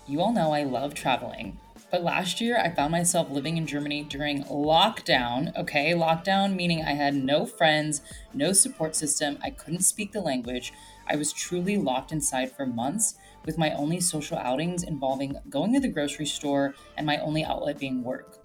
[0.06, 1.58] You all know I love traveling,
[1.90, 5.56] but last year I found myself living in Germany during lockdown.
[5.56, 8.02] Okay, lockdown meaning I had no friends,
[8.32, 10.72] no support system, I couldn't speak the language.
[11.10, 15.80] I was truly locked inside for months, with my only social outings involving going to
[15.80, 18.38] the grocery store and my only outlet being work,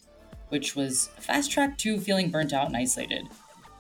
[0.50, 3.28] which was fast track to feeling burnt out and isolated.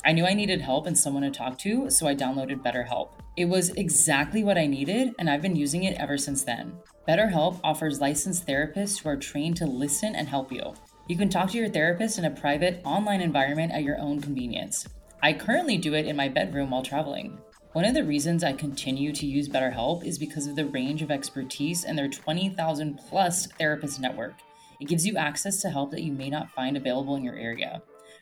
[0.05, 3.09] I knew I needed help and someone to talk to, so I downloaded BetterHelp.
[3.35, 6.77] It was exactly what I needed, and I've been using it ever since then.
[7.07, 10.75] BetterHelp offers licensed therapists who are trained to listen and help you.
[11.07, 14.85] You can talk to your therapist in a private, online environment at your own convenience.
[15.23, 17.39] I currently do it in my bedroom while traveling.
[17.75, 21.11] One of the reasons I continue to use BetterHelp is because of the range of
[21.11, 24.35] expertise and their 20,000 plus therapist network.
[24.79, 27.81] It gives you access to help that you may not find available in your area.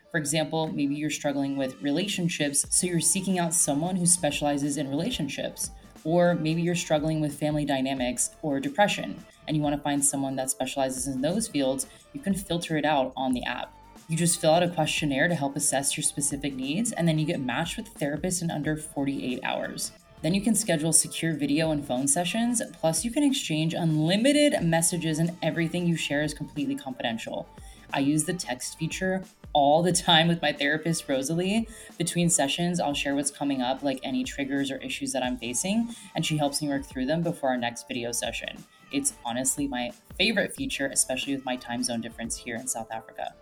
[0.09, 4.89] For example, maybe you're struggling with relationships, so you're seeking out someone who specializes in
[4.89, 5.69] relationships.
[6.03, 10.35] Or maybe you're struggling with family dynamics or depression, and you want to find someone
[10.37, 13.71] that specializes in those fields, you can filter it out on the app.
[14.13, 17.25] You just fill out a questionnaire to help assess your specific needs, and then you
[17.25, 19.91] get matched with a therapist in under 48 hours.
[20.21, 25.17] Then you can schedule secure video and phone sessions, plus, you can exchange unlimited messages,
[25.17, 27.49] and everything you share is completely confidential.
[27.91, 31.67] I use the text feature all the time with my therapist, Rosalie.
[31.97, 35.89] Between sessions, I'll share what's coming up, like any triggers or issues that I'm facing,
[36.15, 38.63] and she helps me work through them before our next video session.
[38.91, 43.33] It's honestly my favorite feature, especially with my time zone difference here in South Africa.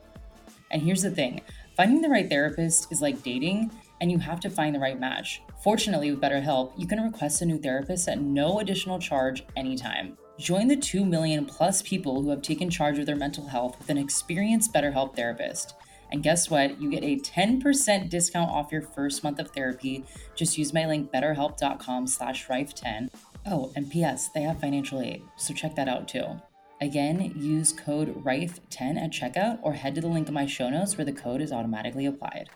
[0.71, 1.41] And here's the thing
[1.75, 5.41] finding the right therapist is like dating, and you have to find the right match.
[5.63, 10.17] Fortunately, with BetterHelp, you can request a new therapist at no additional charge anytime.
[10.39, 13.89] Join the 2 million plus people who have taken charge of their mental health with
[13.89, 15.75] an experienced BetterHelp therapist.
[16.12, 16.81] And guess what?
[16.81, 20.03] You get a 10% discount off your first month of therapy.
[20.36, 23.10] Just use my link betterhelp.com slash rife10.
[23.45, 24.29] Oh, and P.S.
[24.29, 26.41] They have financial aid, so check that out too.
[26.81, 30.97] Again, use code RIFE10 at checkout or head to the link in my show notes
[30.97, 32.49] where the code is automatically applied.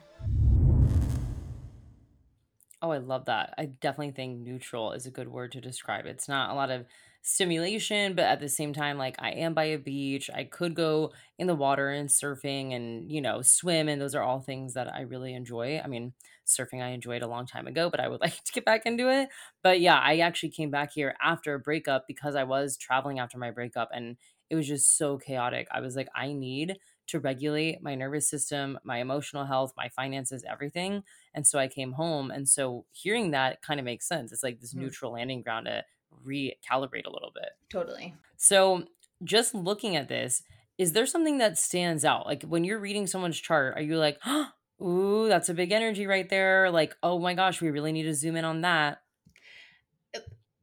[2.82, 3.54] Oh, I love that.
[3.56, 6.10] I definitely think neutral is a good word to describe it.
[6.10, 6.88] It's not a lot of
[7.22, 10.32] stimulation, but at the same time, like I am by a beach.
[10.34, 13.88] I could go in the water and surfing and, you know, swim.
[13.88, 15.80] And those are all things that I really enjoy.
[15.84, 16.14] I mean,
[16.46, 19.10] surfing I enjoyed a long time ago, but I would like to get back into
[19.10, 19.30] it.
[19.64, 23.38] But yeah, I actually came back here after a breakup because I was traveling after
[23.38, 24.18] my breakup and
[24.50, 25.68] it was just so chaotic.
[25.72, 26.78] I was like, I need
[27.08, 31.04] to regulate my nervous system, my emotional health, my finances, everything.
[31.34, 32.32] And so I came home.
[32.32, 34.32] And so hearing that kind of makes sense.
[34.32, 34.84] It's like this mm-hmm.
[34.84, 35.84] neutral landing ground to
[36.26, 37.50] recalibrate a little bit.
[37.70, 38.16] Totally.
[38.38, 38.86] So
[39.24, 40.44] just looking at this,
[40.78, 42.26] is there something that stands out?
[42.26, 44.50] Like when you're reading someone's chart, are you like, oh,
[44.82, 46.70] ooh, that's a big energy right there?
[46.72, 49.02] Like, oh my gosh, we really need to zoom in on that.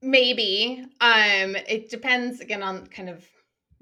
[0.01, 0.85] Maybe.
[1.01, 3.25] Um, it depends again on kind of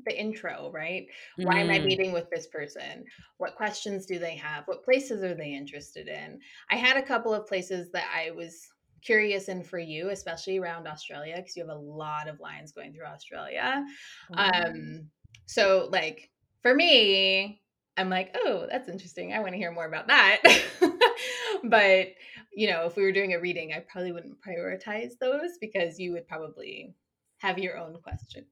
[0.05, 1.07] the intro, right?
[1.39, 1.47] Mm.
[1.47, 1.87] Why am I mm.
[1.87, 3.05] meeting with this person?
[3.39, 4.67] What questions do they have?
[4.67, 6.41] What places are they interested in?
[6.71, 8.69] I had a couple of places that I was
[9.03, 12.93] curious in for you, especially around Australia, because you have a lot of lines going
[12.93, 13.85] through Australia.
[14.35, 14.67] Mm.
[14.67, 15.11] Um,
[15.47, 16.31] so like
[16.63, 17.63] for me,
[18.01, 19.33] I'm like, oh, that's interesting.
[19.33, 20.41] I want to hear more about that.
[21.65, 22.09] but
[22.53, 26.13] you know, if we were doing a reading, I probably wouldn't prioritize those because you
[26.13, 26.95] would probably
[27.39, 28.47] have your own questions.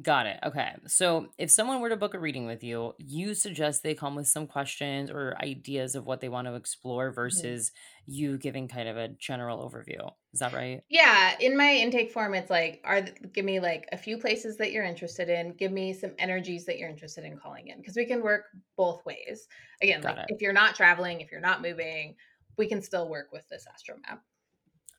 [0.00, 0.38] Got it.
[0.42, 0.72] Okay.
[0.86, 4.26] So if someone were to book a reading with you, you suggest they come with
[4.26, 7.14] some questions or ideas of what they want to explore mm-hmm.
[7.14, 7.72] versus
[8.06, 10.10] you giving kind of a general overview.
[10.32, 10.80] Is that right?
[10.88, 11.34] Yeah.
[11.40, 13.02] In my intake form, it's like, are
[13.34, 15.52] give me like a few places that you're interested in.
[15.52, 18.46] Give me some energies that you're interested in calling in because we can work
[18.78, 19.46] both ways.
[19.82, 22.14] Again, like if you're not traveling, if you're not moving,
[22.56, 24.22] we can still work with this astro map.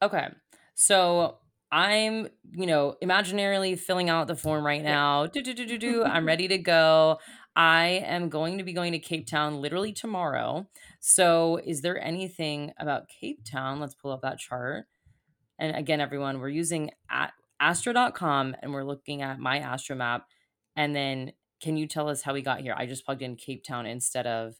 [0.03, 0.27] Okay.
[0.75, 1.39] So
[1.73, 5.25] I'm, you know, imaginarily filling out the form right now.
[5.25, 6.03] Do, do, do, do, do.
[6.03, 7.17] I'm ready to go.
[7.55, 10.67] I am going to be going to Cape Town literally tomorrow.
[10.99, 13.79] So, is there anything about Cape Town?
[13.79, 14.85] Let's pull up that chart.
[15.57, 20.27] And again, everyone, we're using at astro.com and we're looking at my astro map.
[20.75, 22.75] And then, can you tell us how we got here?
[22.77, 24.53] I just plugged in Cape Town instead of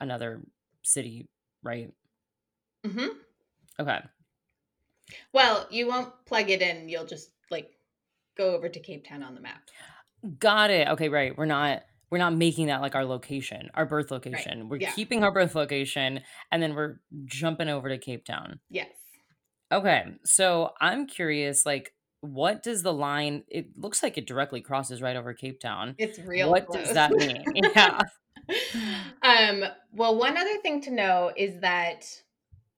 [0.00, 0.42] another
[0.82, 1.28] city,
[1.64, 1.90] right?
[2.86, 3.08] Mm-hmm.
[3.80, 3.98] Okay.
[5.32, 6.88] Well, you won't plug it in.
[6.88, 7.70] You'll just like
[8.36, 9.62] go over to Cape Town on the map.
[10.38, 10.88] Got it.
[10.88, 11.36] Okay, right.
[11.36, 14.60] We're not we're not making that like our location, our birth location.
[14.60, 14.68] Right.
[14.68, 14.92] We're yeah.
[14.92, 18.60] keeping our birth location and then we're jumping over to Cape Town.
[18.68, 18.90] Yes.
[19.72, 20.04] Okay.
[20.24, 25.16] So, I'm curious like what does the line it looks like it directly crosses right
[25.16, 25.94] over Cape Town.
[25.98, 26.50] It's real.
[26.50, 26.84] What close.
[26.84, 27.42] does that mean?
[27.74, 28.00] yeah.
[29.22, 32.04] um well, one other thing to know is that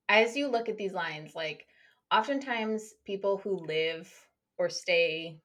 [0.08, 1.66] as you look at these lines like
[2.14, 4.12] oftentimes people who live
[4.58, 5.40] or stay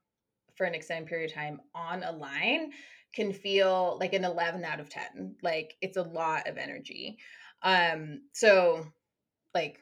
[0.56, 2.72] for an extended period of time on a line
[3.16, 7.18] can feel like an 11 out of 10 like it's a lot of energy.
[7.64, 8.86] Um so
[9.56, 9.80] like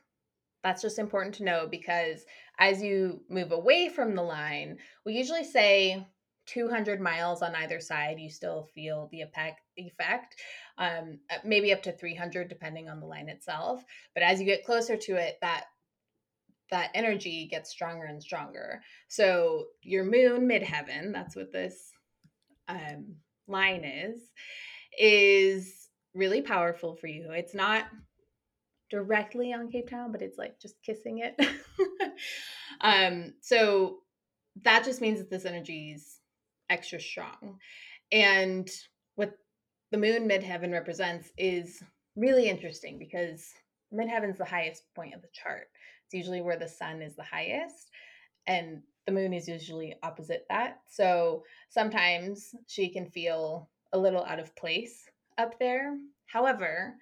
[0.64, 2.24] that's just important to know because
[2.58, 6.06] as you move away from the line we usually say
[6.46, 10.36] 200 miles on either side you still feel the effect effect
[10.78, 13.84] um maybe up to 300 depending on the line itself.
[14.14, 15.66] But as you get closer to it that
[16.72, 18.82] that energy gets stronger and stronger.
[19.08, 21.92] So your moon midheaven, that's what this
[22.68, 23.16] um,
[23.48, 24.22] line is,
[24.98, 27.32] is really powerful for you.
[27.32, 27.86] It's not
[28.90, 31.40] directly on Cape Town, but it's like just kissing it.
[32.82, 34.00] um, so
[34.64, 36.20] that just means that this energy is
[36.70, 37.60] extra strong.
[38.12, 38.70] And
[39.16, 39.34] what
[39.92, 41.82] the moon midheaven represents is
[42.16, 43.46] really interesting because
[43.94, 45.68] midheaven's the highest point of the chart.
[46.08, 47.92] It's usually where the sun is the highest,
[48.48, 50.80] and the moon is usually opposite that.
[50.90, 55.98] So sometimes she can feel a little out of place up there.
[56.26, 56.96] However,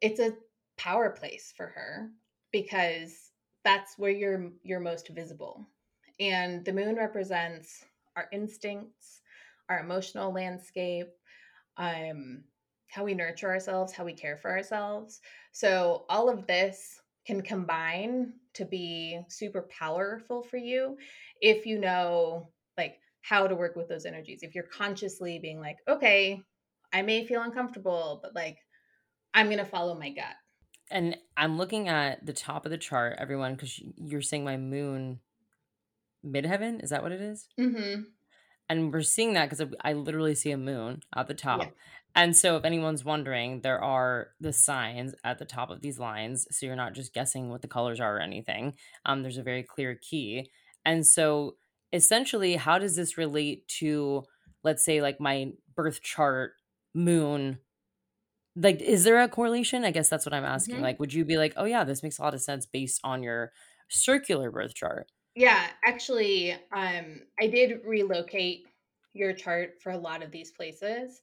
[0.00, 0.36] it's a
[0.76, 2.10] power place for her
[2.50, 3.30] because
[3.64, 5.66] that's where you're you're most visible.
[6.20, 7.84] And the moon represents
[8.16, 9.22] our instincts,
[9.68, 11.08] our emotional landscape,
[11.76, 12.44] um,
[12.88, 15.20] how we nurture ourselves, how we care for ourselves.
[15.52, 20.96] So all of this can combine to be super powerful for you
[21.40, 25.76] if you know like how to work with those energies if you're consciously being like
[25.88, 26.40] okay
[26.92, 28.58] i may feel uncomfortable but like
[29.32, 30.36] i'm going to follow my gut
[30.90, 35.20] and i'm looking at the top of the chart everyone because you're saying my moon
[36.24, 37.48] midheaven is that what it is?
[37.58, 38.02] Mm-hmm.
[38.68, 41.68] And we're seeing that because i literally see a moon at the top yeah.
[42.16, 46.46] And so, if anyone's wondering, there are the signs at the top of these lines.
[46.50, 48.74] So, you're not just guessing what the colors are or anything.
[49.04, 50.50] Um, there's a very clear key.
[50.84, 51.56] And so,
[51.92, 54.22] essentially, how does this relate to,
[54.62, 56.52] let's say, like my birth chart,
[56.94, 57.58] moon?
[58.54, 59.84] Like, is there a correlation?
[59.84, 60.76] I guess that's what I'm asking.
[60.76, 60.84] Mm-hmm.
[60.84, 63.24] Like, would you be like, oh, yeah, this makes a lot of sense based on
[63.24, 63.50] your
[63.88, 65.10] circular birth chart?
[65.34, 68.66] Yeah, actually, um, I did relocate
[69.14, 71.20] your chart for a lot of these places.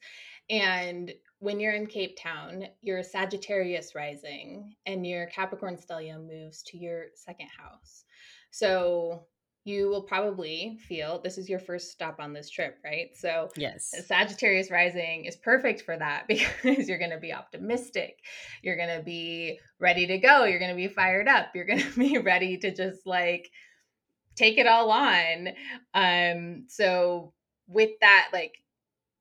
[0.49, 6.77] And when you're in Cape Town, your Sagittarius rising and your Capricorn stellium moves to
[6.77, 8.05] your second house.
[8.51, 9.25] So
[9.63, 13.09] you will probably feel this is your first stop on this trip, right?
[13.15, 13.93] So Yes.
[14.07, 18.19] Sagittarius rising is perfect for that because you're going to be optimistic.
[18.63, 20.45] You're going to be ready to go.
[20.45, 21.47] You're going to be fired up.
[21.53, 23.51] You're going to be ready to just like
[24.35, 25.49] take it all on.
[25.93, 27.33] Um, so
[27.67, 28.55] with that, like,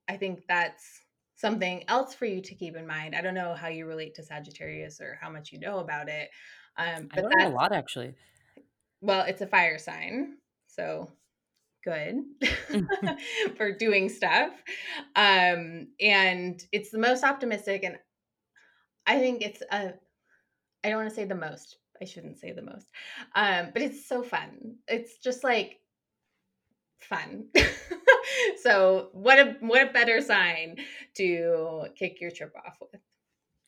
[0.08, 1.02] I think that's
[1.36, 3.14] something else for you to keep in mind.
[3.14, 6.30] I don't know how you relate to Sagittarius or how much you know about it.
[6.76, 8.14] Um, I learned a lot actually.
[9.00, 10.36] well, it's a fire sign.
[10.68, 11.11] So
[11.84, 12.22] good
[13.56, 14.52] for doing stuff.
[15.16, 17.84] Um, and it's the most optimistic.
[17.84, 17.98] And
[19.06, 19.94] I think it's a,
[20.84, 21.76] I don't want to say the most.
[22.01, 22.86] I shouldn't say the most.
[23.34, 24.76] Um, but it's so fun.
[24.88, 25.80] It's just like
[27.01, 27.46] fun.
[28.62, 30.76] so what a what a better sign
[31.16, 33.01] to kick your trip off with.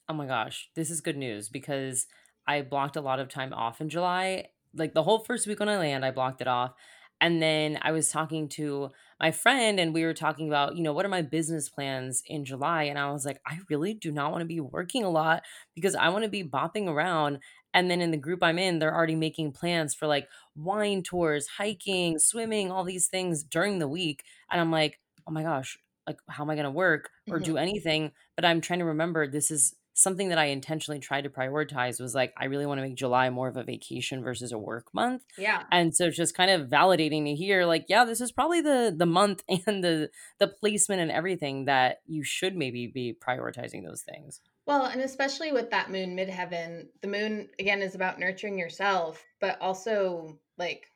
[0.09, 2.07] Oh my gosh, this is good news because
[2.47, 4.49] I blocked a lot of time off in July.
[4.74, 6.72] Like the whole first week when I land, I blocked it off.
[7.20, 10.93] And then I was talking to my friend and we were talking about, you know,
[10.93, 12.83] what are my business plans in July?
[12.85, 15.45] And I was like, I really do not want to be working a lot
[15.76, 17.39] because I want to be bopping around.
[17.75, 21.47] And then in the group I'm in, they're already making plans for like wine tours,
[21.49, 24.25] hiking, swimming, all these things during the week.
[24.51, 27.45] And I'm like, oh my gosh, like, how am I going to work or Mhm.
[27.45, 28.12] do anything?
[28.37, 32.15] But I'm trying to remember this is something that I intentionally tried to prioritize was
[32.15, 35.23] like, I really want to make July more of a vacation versus a work month.
[35.39, 35.63] Yeah.
[35.71, 38.95] And so it's just kind of validating to hear like, yeah, this is probably the
[38.97, 44.03] the month and the the placement and everything that you should maybe be prioritizing those
[44.03, 44.41] things.
[44.67, 49.61] Well, and especially with that moon midheaven, the moon again is about nurturing yourself, but
[49.61, 50.87] also like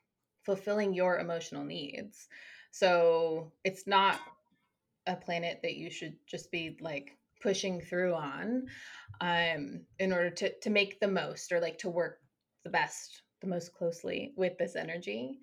[0.44, 2.28] fulfilling your emotional needs.
[2.70, 4.20] So it's not
[5.06, 8.66] a planet that you should just be like pushing through on
[9.20, 12.18] um in order to to make the most or like to work
[12.64, 15.38] the best the most closely with this energy.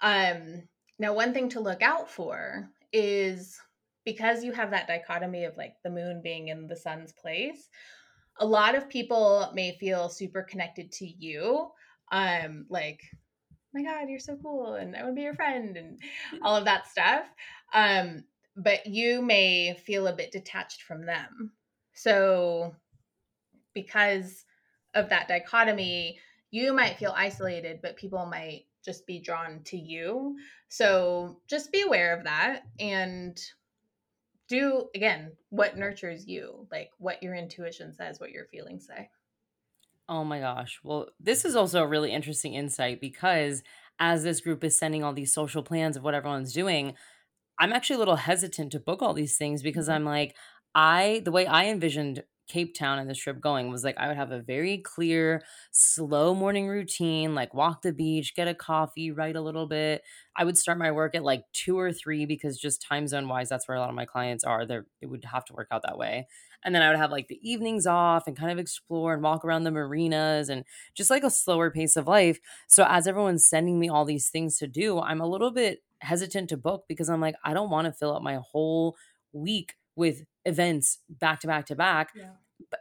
[0.00, 0.62] Um
[0.98, 3.58] now one thing to look out for is
[4.04, 7.68] because you have that dichotomy of like the moon being in the sun's place
[8.38, 11.68] a lot of people may feel super connected to you
[12.10, 13.00] um like
[13.74, 15.98] my god you're so cool and i want to be your friend and
[16.42, 17.24] all of that stuff.
[17.72, 18.24] Um
[18.56, 21.52] but you may feel a bit detached from them.
[21.94, 22.74] So
[23.74, 24.44] because
[24.94, 26.18] of that dichotomy
[26.50, 30.36] you might feel isolated but people might just be drawn to you.
[30.68, 33.40] So just be aware of that and
[34.48, 39.08] do again what nurtures you like what your intuition says what your feelings say.
[40.08, 40.80] Oh my gosh.
[40.82, 43.62] Well, this is also a really interesting insight because
[43.98, 46.94] as this group is sending all these social plans of what everyone's doing,
[47.58, 49.88] I'm actually a little hesitant to book all these things because Mhm.
[49.88, 50.36] I'm like,
[50.74, 54.16] I the way I envisioned Cape Town and this trip going was like I would
[54.16, 59.36] have a very clear, slow morning routine, like walk the beach, get a coffee, write
[59.36, 60.02] a little bit.
[60.36, 63.48] I would start my work at like two or three because just time zone wise,
[63.48, 64.66] that's where a lot of my clients are.
[64.66, 66.26] There it would have to work out that way.
[66.64, 69.44] And then I would have like the evenings off and kind of explore and walk
[69.44, 72.38] around the marinas and just like a slower pace of life.
[72.68, 76.48] So as everyone's sending me all these things to do, I'm a little bit hesitant
[76.50, 78.96] to book because I'm like, I don't want to fill up my whole
[79.32, 82.10] week with events back to back to back.
[82.14, 82.30] yeah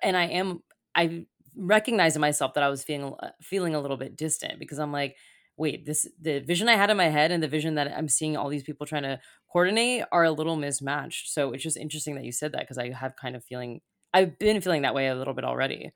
[0.04, 0.64] And I am,
[0.96, 4.80] I recognize in myself that I was feeling uh, feeling a little bit distant because
[4.80, 5.16] I'm like,
[5.58, 8.38] wait, this the vision I had in my head and the vision that I'm seeing
[8.38, 9.20] all these people trying to
[9.52, 11.32] coordinate are a little mismatched.
[11.34, 13.82] So it's just interesting that you said that because I have kind of feeling
[14.14, 15.92] I've been feeling that way a little bit already.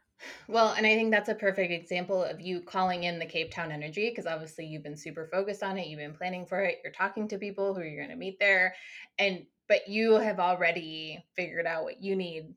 [0.48, 3.72] Well, and I think that's a perfect example of you calling in the Cape Town
[3.72, 6.94] energy because obviously you've been super focused on it, you've been planning for it, you're
[6.94, 8.76] talking to people who you're going to meet there,
[9.20, 12.54] and but you have already figured out what you need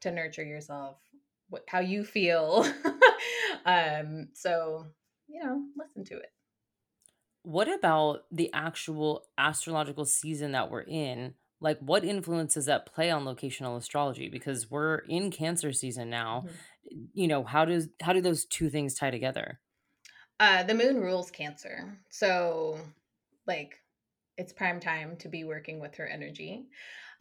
[0.00, 0.98] to nurture yourself,
[1.48, 2.66] what how you feel.
[3.64, 4.86] um, so
[5.28, 6.32] you know, listen to it.
[7.42, 11.34] What about the actual astrological season that we're in?
[11.60, 14.28] Like, what influences that play on locational astrology?
[14.28, 16.44] Because we're in Cancer season now.
[16.46, 16.52] Mhm.
[17.12, 19.60] You know, how does how do those two things tie together?
[20.40, 22.78] Uh, the moon rules Cancer, so
[23.46, 23.80] like
[24.36, 26.68] it's prime time to be working with her energy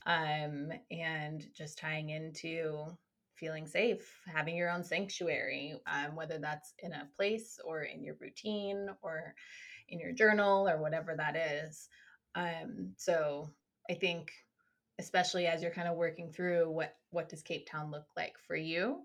[0.06, 2.86] um, and just tying into
[3.36, 8.16] feeling safe, having your own sanctuary, um, whether that's in a place or in your
[8.20, 9.36] routine or
[9.90, 11.90] in your journal or whatever that is.
[12.36, 13.50] Um, so
[13.90, 14.32] I think,
[15.00, 18.56] especially as you're kind of working through what what does Cape Town look like for
[18.56, 19.00] you,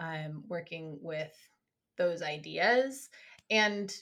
[0.00, 1.32] um, working with
[1.96, 3.08] those ideas
[3.50, 3.94] and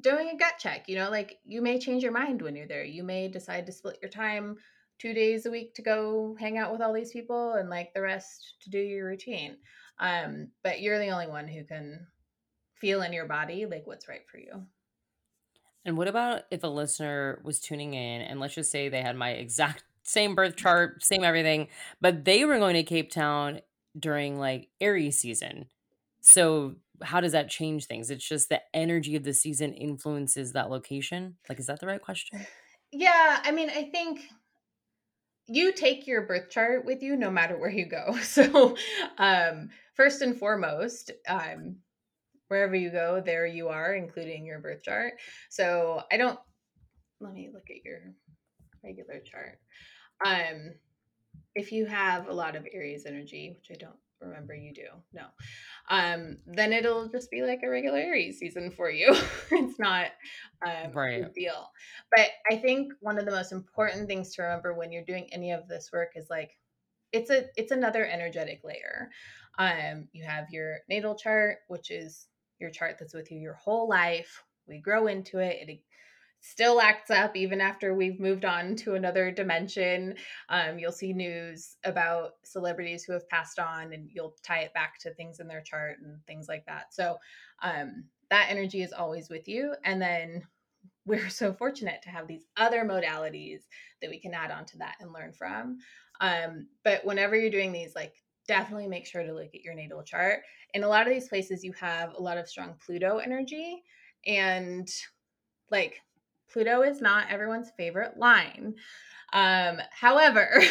[0.00, 0.88] doing a gut check.
[0.88, 2.84] You know, like you may change your mind when you're there.
[2.84, 4.56] You may decide to split your time
[4.98, 8.02] two days a week to go hang out with all these people and like the
[8.02, 9.56] rest to do your routine.
[9.98, 12.06] Um, but you're the only one who can
[12.74, 14.64] feel in your body like what's right for you.
[15.84, 19.16] And what about if a listener was tuning in and let's just say they had
[19.16, 21.68] my exact same birth chart, same everything,
[22.00, 23.60] but they were going to Cape Town
[23.98, 25.66] during like Aries season.
[26.20, 28.10] So how does that change things?
[28.10, 31.36] It's just the energy of the season influences that location.
[31.48, 32.46] Like, is that the right question?
[32.92, 34.20] Yeah, I mean, I think
[35.46, 38.16] you take your birth chart with you no matter where you go.
[38.22, 38.76] So,
[39.18, 41.76] um, first and foremost, um,
[42.48, 45.14] wherever you go, there you are, including your birth chart.
[45.50, 46.38] So, I don't.
[47.20, 48.00] Let me look at your
[48.82, 49.58] regular chart.
[50.24, 50.74] Um,
[51.54, 55.24] if you have a lot of Aries energy, which I don't remember you do, no,
[55.90, 59.14] um, then it'll just be like a regular Aries season for you.
[59.50, 60.06] it's not
[60.66, 61.20] um, right.
[61.20, 61.70] a big deal.
[62.14, 65.52] But I think one of the most important things to remember when you're doing any
[65.52, 66.52] of this work is like
[67.12, 69.10] it's a it's another energetic layer.
[69.58, 72.26] Um, you have your natal chart, which is
[72.58, 74.42] your chart that's with you your whole life.
[74.66, 75.68] We grow into it.
[75.68, 75.80] It
[76.42, 80.14] still acts up even after we've moved on to another dimension.
[80.48, 84.98] Um, you'll see news about celebrities who have passed on, and you'll tie it back
[85.00, 86.92] to things in their chart and things like that.
[86.92, 87.16] So
[87.62, 89.74] um, that energy is always with you.
[89.84, 90.42] And then
[91.06, 93.60] we're so fortunate to have these other modalities
[94.00, 95.78] that we can add on to that and learn from.
[96.20, 98.14] Um, but whenever you're doing these, like
[98.48, 100.40] definitely make sure to look at your natal chart.
[100.74, 103.82] In a lot of these places, you have a lot of strong Pluto energy.
[104.26, 104.88] And
[105.70, 106.00] like
[106.52, 108.74] Pluto is not everyone's favorite line.
[109.32, 110.62] Um, however,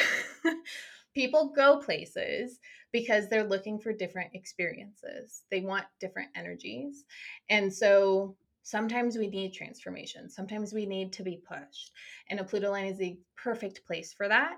[1.16, 2.60] people go places
[2.92, 5.44] because they're looking for different experiences.
[5.50, 7.06] They want different energies.
[7.50, 10.30] And so sometimes we need transformation.
[10.30, 11.92] Sometimes we need to be pushed.
[12.30, 14.58] And a Pluto line is the perfect place for that.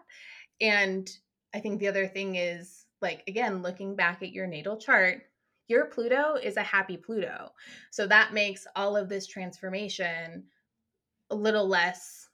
[0.59, 1.09] And
[1.53, 5.21] I think the other thing is like, again, looking back at your natal chart,
[5.67, 7.49] your Pluto is a happy Pluto.
[7.91, 10.43] So that makes all of this transformation
[11.33, 12.29] a little less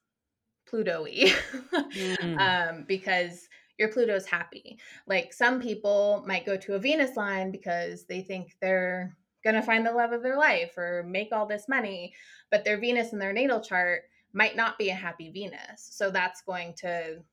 [0.68, 1.32] Pluto-y
[1.74, 2.40] mm.
[2.40, 3.48] um, because
[3.78, 4.78] your Pluto's happy.
[5.08, 9.86] Like some people might go to a Venus line because they think they're gonna find
[9.86, 12.14] the love of their life or make all this money,
[12.52, 15.88] but their Venus in their natal chart might not be a happy Venus.
[15.92, 17.24] So that's going to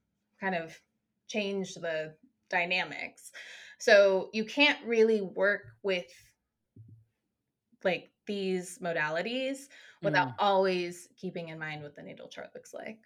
[0.41, 0.75] kind of
[1.29, 2.15] change the
[2.49, 3.33] dynamics.
[3.79, 6.07] So you can't really work with
[7.85, 9.69] like these modalities
[10.03, 10.35] without mm.
[10.39, 12.99] always keeping in mind what the natal chart looks like.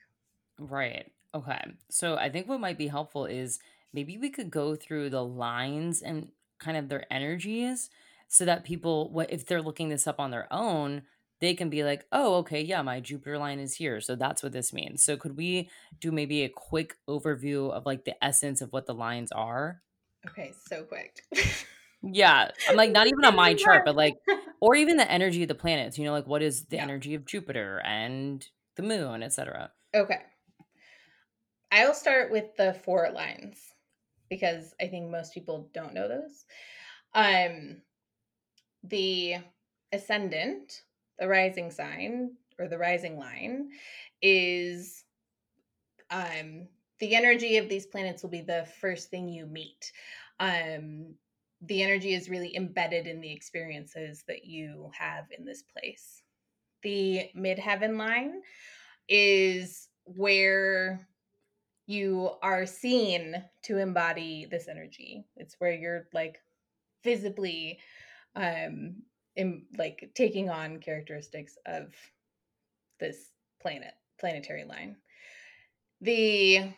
[0.59, 1.11] Right.
[1.35, 1.61] Okay.
[1.91, 3.59] So I think what might be helpful is
[3.93, 7.91] maybe we could go through the lines and kind of their energies
[8.29, 11.03] so that people what if they're looking this up on their own
[11.41, 14.53] they can be like oh okay yeah my jupiter line is here so that's what
[14.53, 18.73] this means so could we do maybe a quick overview of like the essence of
[18.73, 19.81] what the lines are
[20.29, 21.25] okay so quick
[22.03, 24.14] yeah i'm like not even on my chart but like
[24.61, 26.82] or even the energy of the planets you know like what is the yeah.
[26.82, 30.20] energy of jupiter and the moon etc okay.
[31.72, 33.59] I'll start with the four lines
[34.28, 36.44] because i think most people don't know those.
[37.14, 37.78] Um
[38.84, 39.36] the
[39.92, 40.82] ascendant
[41.18, 43.70] the rising sign or the rising line
[44.22, 45.05] is
[46.11, 46.66] um
[46.98, 49.92] the energy of these planets will be the first thing you meet.
[50.38, 51.14] Um
[51.63, 56.23] the energy is really embedded in the experiences that you have in this place.
[56.83, 58.41] The midheaven line
[59.09, 61.07] is where
[61.87, 65.27] you are seen to embody this energy.
[65.37, 66.39] It's where you're like
[67.03, 67.79] visibly
[68.37, 69.03] um
[69.37, 71.93] in, like taking on characteristics of
[73.01, 74.97] this planet planetary line.
[76.01, 76.73] The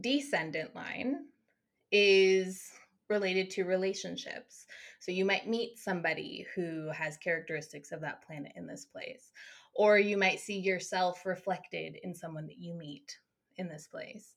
[0.00, 1.26] descendant line
[1.90, 2.70] is
[3.08, 4.66] related to relationships.
[5.00, 9.32] So you might meet somebody who has characteristics of that planet in this place,
[9.74, 13.18] or you might see yourself reflected in someone that you meet
[13.56, 14.34] in this place.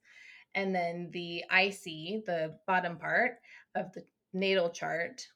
[0.55, 3.37] And then the IC, the bottom part
[3.75, 4.03] of the
[4.33, 5.27] natal chart,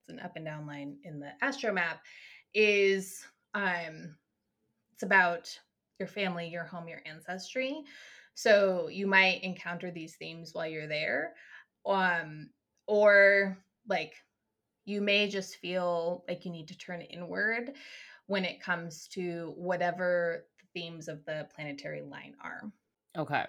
[0.00, 2.00] it's an up and down line in the astro map,
[2.54, 3.24] is
[3.54, 4.14] um
[4.92, 5.48] it's about
[5.98, 7.82] your family, your home, your ancestry.
[8.34, 11.34] So you might encounter these themes while you're there.
[11.86, 12.50] Um,
[12.86, 13.58] or
[13.88, 14.14] like
[14.84, 17.72] you may just feel like you need to turn inward
[18.26, 22.72] when it comes to whatever the themes of the planetary line are.
[23.16, 23.44] Okay.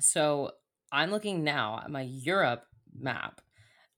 [0.00, 0.52] So
[0.92, 2.64] I'm looking now at my Europe
[2.94, 3.40] map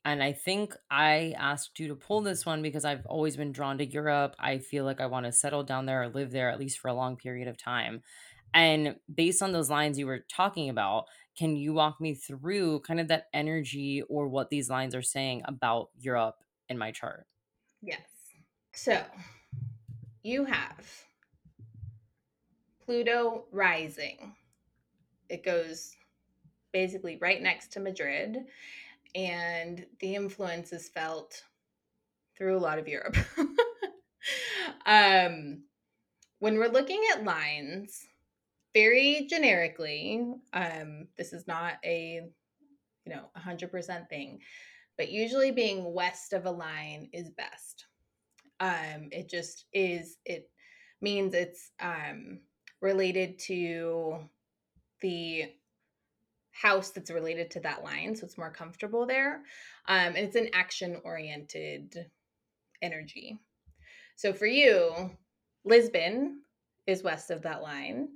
[0.05, 3.79] And I think I asked you to pull this one because I've always been drawn
[3.79, 4.37] to Europe.
[4.41, 6.89] I feel like I want to settle down there or live there at least for
[6.89, 8.03] a long period of time.
[8.55, 11.07] And based on those lines you were talking about,
[11.39, 15.43] can you walk me through kind of that energy or what these lines are saying
[15.45, 16.35] about Europe
[16.69, 17.27] in my chart?
[17.81, 18.01] Yes.
[18.75, 19.01] So
[20.25, 21.05] you have
[22.85, 24.35] Pluto rising.
[25.29, 25.95] It goes
[26.73, 28.39] basically right next to Madrid,
[29.15, 31.45] and the influence is felt
[32.37, 33.17] through a lot of Europe.
[34.87, 35.63] um,
[36.41, 38.08] when we're looking at lines,
[38.79, 40.23] very generically,
[40.53, 42.23] um, this is not a
[43.05, 44.39] you know 100% thing,
[44.97, 47.87] but usually being west of a line is best.
[48.61, 50.19] Um, it just is.
[50.25, 50.49] It
[51.01, 52.41] means it's um,
[52.81, 54.19] related to
[55.01, 55.47] the
[56.53, 59.37] house that's related to that line so it's more comfortable there
[59.87, 62.05] um, and it's an action oriented
[62.83, 63.39] energy
[64.17, 65.09] so for you
[65.65, 66.41] lisbon
[66.89, 68.09] is west of that line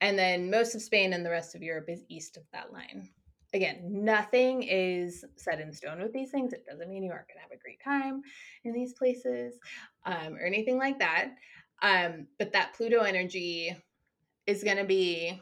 [0.00, 3.08] and then most of spain and the rest of europe is east of that line
[3.54, 7.36] again nothing is set in stone with these things it doesn't mean you aren't going
[7.38, 8.22] to have a great time
[8.64, 9.58] in these places
[10.06, 11.30] um, or anything like that
[11.82, 13.74] um, but that pluto energy
[14.46, 15.40] is going to be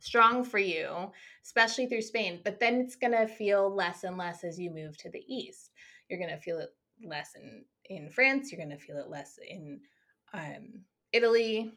[0.00, 1.12] strong for you,
[1.44, 2.40] especially through Spain.
[2.42, 5.70] But then it's going to feel less and less as you move to the east.
[6.08, 6.70] You're going to feel it
[7.04, 8.50] less in in France.
[8.50, 9.80] You're going to feel it less in
[10.32, 10.80] um,
[11.12, 11.72] Italy,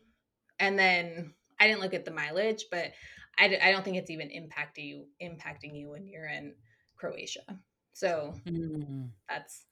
[0.59, 1.33] and then
[1.63, 2.91] I didn't look at the mileage, but
[3.37, 6.53] I, I don't think it's even impacting you impacting you when you're in
[6.97, 7.59] Croatia.
[7.93, 9.09] So mm.
[9.29, 9.65] that's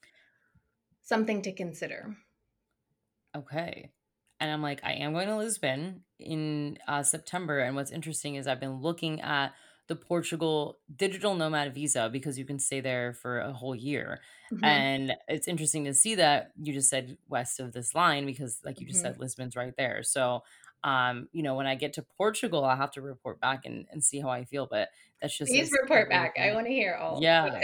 [1.01, 2.15] something to consider.
[3.35, 3.91] Okay
[4.41, 7.59] and I'm like, I am going to Lisbon in uh, September.
[7.59, 9.53] And what's interesting is I've been looking at
[9.87, 14.19] the Portugal digital nomad visa because you can stay there for a whole year.
[14.51, 14.65] Mm-hmm.
[14.65, 18.81] And it's interesting to see that you just said west of this line because, like
[18.81, 19.13] you just mm-hmm.
[19.13, 20.01] said, Lisbon's right there.
[20.01, 20.41] So,
[20.83, 24.03] um, you know, when I get to Portugal, I'll have to report back and, and
[24.03, 24.67] see how I feel.
[24.69, 24.89] But
[25.21, 26.35] that's just please report back.
[26.39, 27.21] I want to hear all.
[27.21, 27.61] Yeah.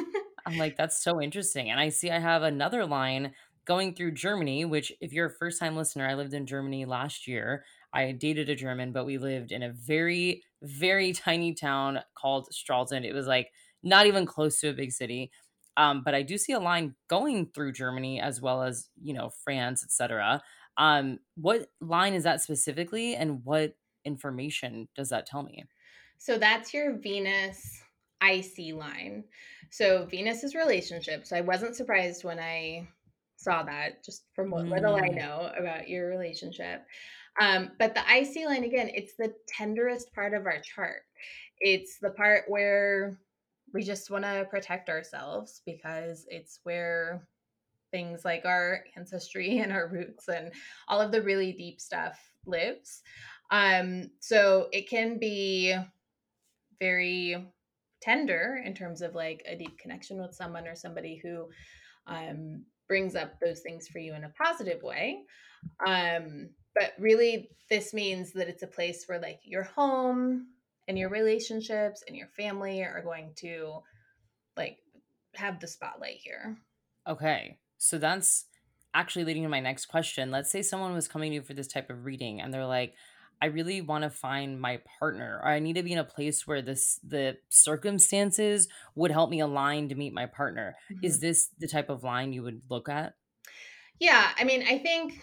[0.46, 1.70] I'm like, that's so interesting.
[1.70, 3.32] And I see I have another line
[3.64, 7.26] going through Germany, which, if you're a first time listener, I lived in Germany last
[7.26, 7.64] year.
[7.92, 13.04] I dated a German, but we lived in a very, very tiny town called Stralsund.
[13.04, 13.50] It was like
[13.82, 15.30] not even close to a big city.
[15.76, 19.30] Um, but I do see a line going through Germany as well as, you know,
[19.44, 20.42] France, etc.
[20.76, 25.64] Um, what line is that specifically and what information does that tell me?
[26.18, 27.82] So that's your Venus
[28.22, 29.24] IC line.
[29.70, 31.30] So Venus is relationships.
[31.30, 32.88] So I wasn't surprised when I
[33.36, 34.70] saw that just from what mm.
[34.70, 35.16] little I mm.
[35.16, 36.84] know about your relationship.
[37.40, 41.02] Um, but the IC line, again, it's the tenderest part of our chart.
[41.58, 43.18] It's the part where
[43.72, 47.26] we just want to protect ourselves because it's where
[47.90, 50.52] things like our ancestry and our roots and
[50.88, 53.02] all of the really deep stuff lives.
[53.50, 55.76] Um, so it can be
[56.78, 57.46] very
[58.00, 61.48] tender in terms of like a deep connection with someone or somebody who
[62.06, 65.22] um, brings up those things for you in a positive way.
[65.86, 70.46] Um, but really, this means that it's a place where like your home
[70.88, 73.80] and your relationships and your family are going to
[74.56, 74.78] like
[75.34, 76.56] have the spotlight here.
[77.08, 77.58] Okay.
[77.82, 78.44] So that's
[78.92, 80.30] actually leading to my next question.
[80.30, 82.94] Let's say someone was coming to you for this type of reading and they're like,
[83.42, 86.46] I really want to find my partner, or I need to be in a place
[86.46, 90.76] where this the circumstances would help me align to meet my partner.
[90.92, 91.06] Mm-hmm.
[91.06, 93.14] Is this the type of line you would look at?
[93.98, 95.14] Yeah, I mean, I think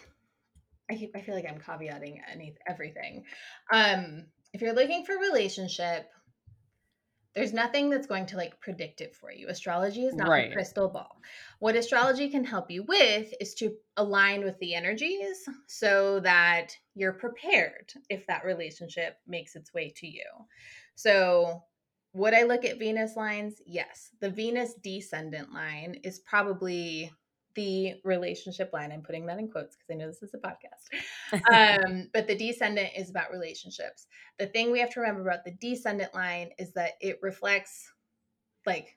[0.89, 3.25] I, I feel like I'm caveating any everything.
[3.71, 6.09] Um, if you're looking for relationship,
[7.37, 9.47] there's nothing that's going to like predict it for you.
[9.47, 10.49] Astrology is not right.
[10.49, 11.21] a crystal ball.
[11.59, 17.13] What astrology can help you with is to align with the energies so that you're
[17.13, 20.25] prepared if that relationship makes its way to you.
[20.95, 21.61] So,
[22.13, 23.61] would I look at Venus lines?
[23.67, 24.09] Yes.
[24.19, 27.11] The Venus descendant line is probably
[27.57, 28.91] the relationship line.
[28.91, 31.83] I'm putting that in quotes because I know this is a podcast.
[31.89, 34.05] um, but the descendant is about relationships.
[34.37, 37.91] The thing we have to remember about the descendant line is that it reflects
[38.65, 38.95] like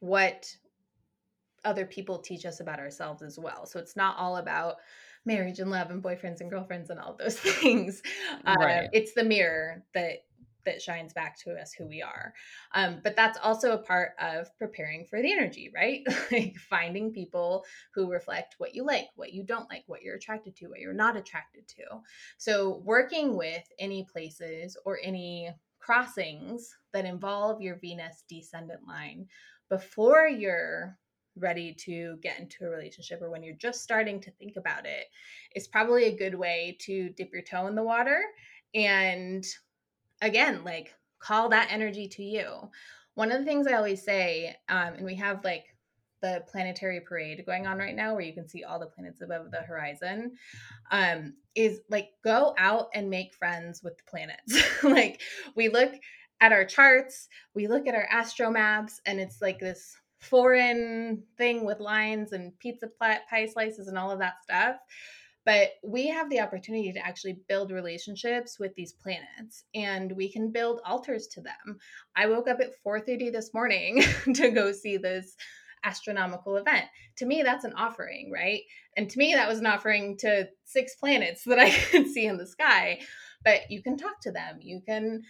[0.00, 0.54] what
[1.64, 3.64] other people teach us about ourselves as well.
[3.64, 4.76] So it's not all about
[5.24, 8.02] marriage and love and boyfriends and girlfriends and all those things.
[8.44, 8.88] Uh, right.
[8.92, 10.24] It's the mirror that
[10.64, 12.32] that shines back to us who we are.
[12.74, 16.02] Um, but that's also a part of preparing for the energy, right?
[16.32, 20.56] like finding people who reflect what you like, what you don't like, what you're attracted
[20.56, 21.84] to, what you're not attracted to.
[22.38, 29.26] So, working with any places or any crossings that involve your Venus descendant line
[29.68, 30.96] before you're
[31.36, 35.06] ready to get into a relationship or when you're just starting to think about it
[35.54, 38.22] is probably a good way to dip your toe in the water
[38.74, 39.44] and
[40.24, 42.70] again like call that energy to you.
[43.14, 45.66] One of the things i always say um, and we have like
[46.20, 49.50] the planetary parade going on right now where you can see all the planets above
[49.50, 50.32] the horizon
[50.90, 54.62] um, is like go out and make friends with the planets.
[54.82, 55.20] Like
[55.54, 55.92] we look
[56.40, 61.64] at our charts we look at our astro maps and it's like this foreign thing
[61.64, 64.76] with lines and pizza pie slices and all of that stuff
[65.44, 70.50] but we have the opportunity to actually build relationships with these planets and we can
[70.50, 71.78] build altars to them.
[72.16, 74.02] I woke up at 4.30 this morning
[74.34, 75.36] to go see this
[75.84, 76.86] astronomical event.
[77.18, 78.62] To me that's an offering right?
[78.96, 82.38] And to me that was an offering to six planets that i could see in
[82.38, 83.00] the sky.
[83.44, 84.58] But you can talk to them.
[84.60, 85.22] You can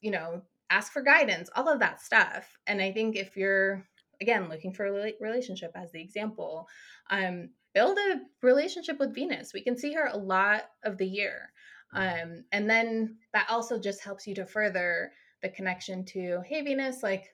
[0.00, 2.56] you know ask for guidance all of that stuff.
[2.68, 3.84] And i think if you're
[4.20, 6.68] again looking for a relationship as the example
[7.10, 11.50] um, build a relationship with venus we can see her a lot of the year
[11.94, 15.12] um, and then that also just helps you to further
[15.42, 17.32] the connection to hey venus like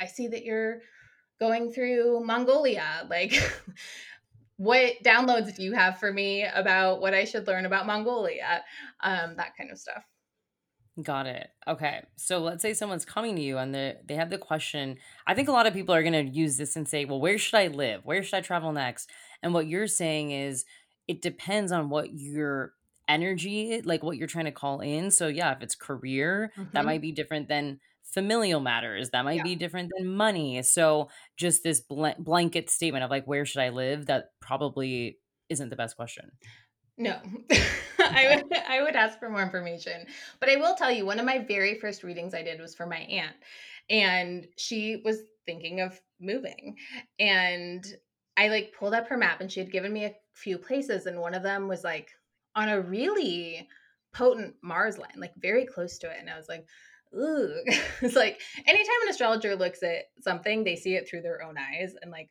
[0.00, 0.80] i see that you're
[1.38, 3.34] going through mongolia like
[4.56, 8.62] what downloads do you have for me about what i should learn about mongolia
[9.02, 10.04] um, that kind of stuff
[11.02, 11.48] Got it.
[11.66, 12.04] Okay.
[12.14, 14.98] So let's say someone's coming to you and they they have the question.
[15.26, 17.36] I think a lot of people are going to use this and say, "Well, where
[17.36, 18.02] should I live?
[18.04, 19.10] Where should I travel next?"
[19.44, 20.64] And what you're saying is
[21.06, 22.72] it depends on what your
[23.06, 25.10] energy, like what you're trying to call in.
[25.10, 26.86] So yeah, if it's career, that mm-hmm.
[26.86, 29.10] might be different than familial matters.
[29.10, 29.42] That might Yeah.
[29.42, 30.62] be different than money.
[30.62, 35.18] So just this bl- blanket statement of like where should I live that probably
[35.48, 36.32] isn't the best question.
[36.96, 37.18] No,
[37.98, 40.06] I would I would ask for more information.
[40.40, 42.86] But I will tell you, one of my very first readings I did was for
[42.86, 43.36] my aunt,
[43.90, 46.76] and she was thinking of moving,
[47.18, 47.84] and
[48.36, 51.20] I like pulled up her map, and she had given me a few places, and
[51.20, 52.10] one of them was like
[52.54, 53.68] on a really
[54.12, 56.66] potent Mars line, like very close to it, and I was like.
[57.16, 57.62] Ooh,
[58.02, 61.94] it's like anytime an astrologer looks at something, they see it through their own eyes,
[62.02, 62.28] and like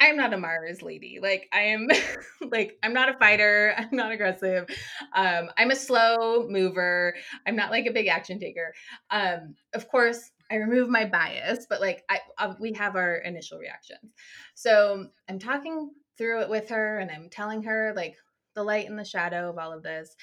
[0.00, 1.18] I'm not a Mars lady.
[1.20, 1.86] Like I am
[2.50, 3.74] like I'm not a fighter.
[3.78, 4.66] I'm not aggressive.
[5.14, 7.14] Um, I'm a slow mover.
[7.46, 8.72] I'm not like a big action taker.
[9.10, 13.16] Um, of course, I remove my bias, but like I, I uh, we have our
[13.16, 14.12] initial reactions.
[14.54, 18.16] So I'm talking through it with her and I'm telling her like
[18.54, 20.14] the light and the shadow of all of this.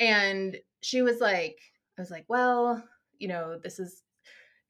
[0.00, 1.56] And she was like,
[1.96, 2.82] I was like, well,
[3.18, 4.02] you know, this is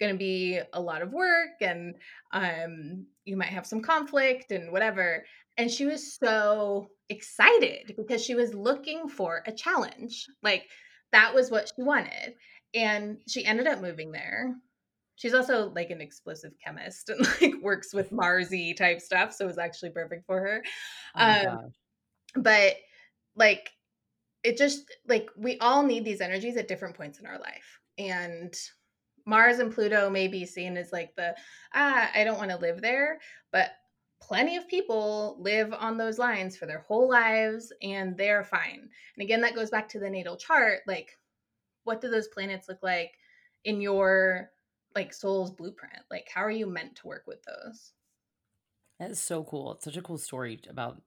[0.00, 1.94] going to be a lot of work and
[2.32, 5.24] um, you might have some conflict and whatever.
[5.56, 10.26] And she was so excited because she was looking for a challenge.
[10.42, 10.64] Like
[11.12, 12.34] that was what she wanted.
[12.74, 14.54] And she ended up moving there.
[15.18, 19.34] She's also like an explosive chemist and like works with Marsy type stuff.
[19.34, 20.64] So it was actually perfect for her.
[21.16, 21.72] Oh Um,
[22.42, 22.76] but
[23.36, 23.70] like
[24.44, 27.80] it just like we all need these energies at different points in our life.
[27.98, 28.54] And
[29.26, 31.34] Mars and Pluto may be seen as like the
[31.74, 33.18] ah, I don't want to live there,
[33.50, 33.72] but
[34.20, 38.88] plenty of people live on those lines for their whole lives and they're fine.
[39.16, 40.80] And again, that goes back to the natal chart.
[40.86, 41.10] Like,
[41.82, 43.12] what do those planets look like
[43.64, 44.50] in your
[44.98, 46.02] like soul's blueprint?
[46.10, 47.92] Like, how are you meant to work with those?
[48.98, 49.72] That is so cool.
[49.72, 51.00] It's such a cool story about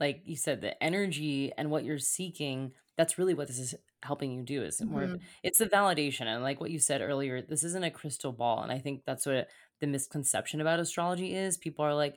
[0.00, 2.72] like you said, the energy and what you're seeking.
[2.96, 5.24] That's really what this is helping you do is more of mm-hmm.
[5.42, 8.72] it's the validation and like what you said earlier this isn't a crystal ball and
[8.72, 9.48] i think that's what
[9.80, 12.16] the misconception about astrology is people are like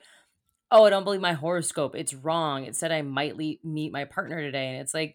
[0.72, 4.04] oh i don't believe my horoscope it's wrong it said i might le- meet my
[4.04, 5.14] partner today and it's like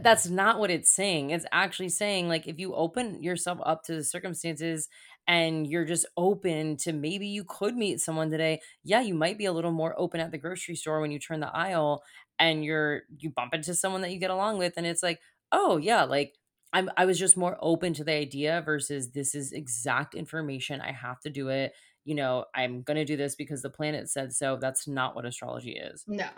[0.00, 1.30] that's not what it's saying.
[1.30, 4.88] It's actually saying like if you open yourself up to the circumstances
[5.26, 9.46] and you're just open to maybe you could meet someone today, yeah, you might be
[9.46, 12.02] a little more open at the grocery store when you turn the aisle
[12.38, 15.20] and you're you bump into someone that you get along with and it's like,
[15.52, 16.34] "Oh, yeah, like
[16.72, 20.80] I'm I was just more open to the idea versus this is exact information.
[20.80, 21.72] I have to do it.
[22.04, 24.58] You know, I'm going to do this because the planet said so.
[24.60, 26.04] That's not what astrology is.
[26.06, 26.28] No.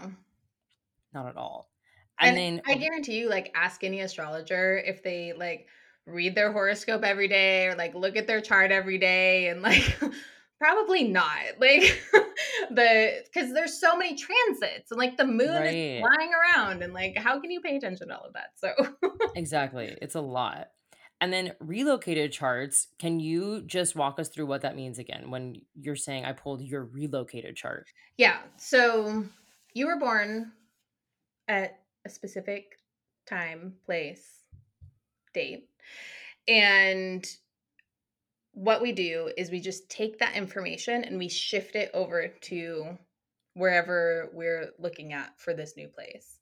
[1.15, 1.71] Not at all.
[2.21, 5.69] And And then I guarantee you, like, ask any astrologer if they like
[6.07, 9.99] read their horoscope every day or like look at their chart every day and like
[10.59, 11.37] probably not.
[11.59, 12.03] Like
[12.71, 17.17] the because there's so many transits and like the moon is flying around and like
[17.17, 18.51] how can you pay attention to all of that?
[18.57, 18.73] So
[19.35, 19.97] Exactly.
[20.01, 20.69] It's a lot.
[21.21, 25.63] And then relocated charts, can you just walk us through what that means again when
[25.75, 27.89] you're saying I pulled your relocated chart?
[28.17, 28.39] yeah.
[28.59, 29.25] So
[29.73, 30.53] you were born
[31.49, 32.79] at a specific
[33.27, 34.45] time, place,
[35.35, 35.69] date.
[36.49, 37.27] And
[38.53, 42.97] what we do is we just take that information and we shift it over to
[43.55, 46.36] wherever we're looking at for this new place.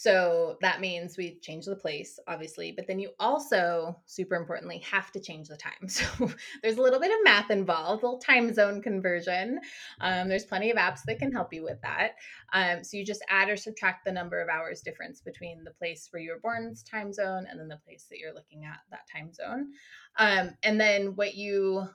[0.00, 5.12] So that means we change the place, obviously, but then you also, super importantly, have
[5.12, 5.72] to change the time.
[5.90, 6.30] So
[6.62, 9.60] there's a little bit of math involved, a little time zone conversion.
[10.00, 12.12] Um, there's plenty of apps that can help you with that.
[12.54, 16.08] Um, so you just add or subtract the number of hours difference between the place
[16.10, 19.06] where you were born's time zone and then the place that you're looking at that
[19.14, 19.72] time zone.
[20.16, 21.86] Um, and then what you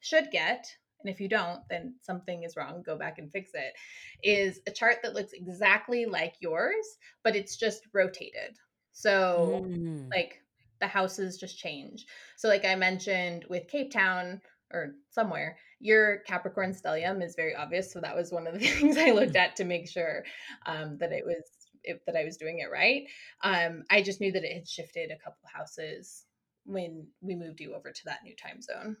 [0.00, 0.66] should get
[1.04, 3.74] and if you don't, then something is wrong, go back and fix it,
[4.22, 8.56] is a chart that looks exactly like yours, but it's just rotated.
[8.92, 10.10] So, mm.
[10.10, 10.40] like,
[10.80, 12.06] the houses just change.
[12.36, 14.40] So, like I mentioned with Cape Town
[14.72, 17.92] or somewhere, your Capricorn stellium is very obvious.
[17.92, 20.24] So, that was one of the things I looked at to make sure
[20.66, 21.42] um, that it was.
[21.86, 23.04] It, that I was doing it right.
[23.42, 26.24] Um, I just knew that it had shifted a couple houses
[26.64, 28.96] when we moved you over to that new time zone.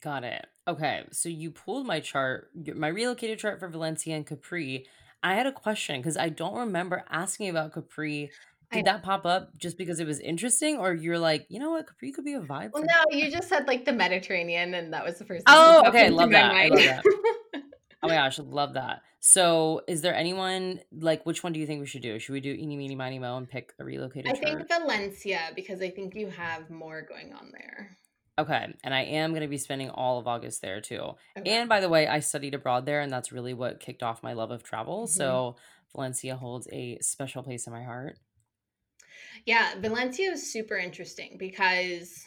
[0.00, 0.46] Got it.
[0.66, 1.04] Okay.
[1.12, 4.86] So you pulled my chart, my relocated chart for Valencia and Capri.
[5.22, 8.30] I had a question because I don't remember asking about Capri.
[8.72, 11.88] Did that pop up just because it was interesting, or you're like, you know what,
[11.88, 12.70] Capri could be a vibe?
[12.72, 15.42] Well, no, you just said like the Mediterranean, and that was the first.
[15.48, 16.52] Oh, okay, love that.
[16.54, 17.04] I love that.
[18.04, 19.02] oh my gosh, love that.
[19.18, 22.20] So, is there anyone like which one do you think we should do?
[22.20, 24.30] Should we do Eeny, Meeny, Miny, Mo and pick a relocated?
[24.30, 24.68] I chart?
[24.68, 27.98] think Valencia because I think you have more going on there.
[28.40, 28.74] Okay.
[28.82, 31.14] And I am going to be spending all of August there too.
[31.38, 31.50] Okay.
[31.50, 34.32] And by the way, I studied abroad there, and that's really what kicked off my
[34.32, 35.04] love of travel.
[35.04, 35.12] Mm-hmm.
[35.12, 35.56] So
[35.94, 38.18] Valencia holds a special place in my heart.
[39.44, 39.74] Yeah.
[39.78, 42.26] Valencia is super interesting because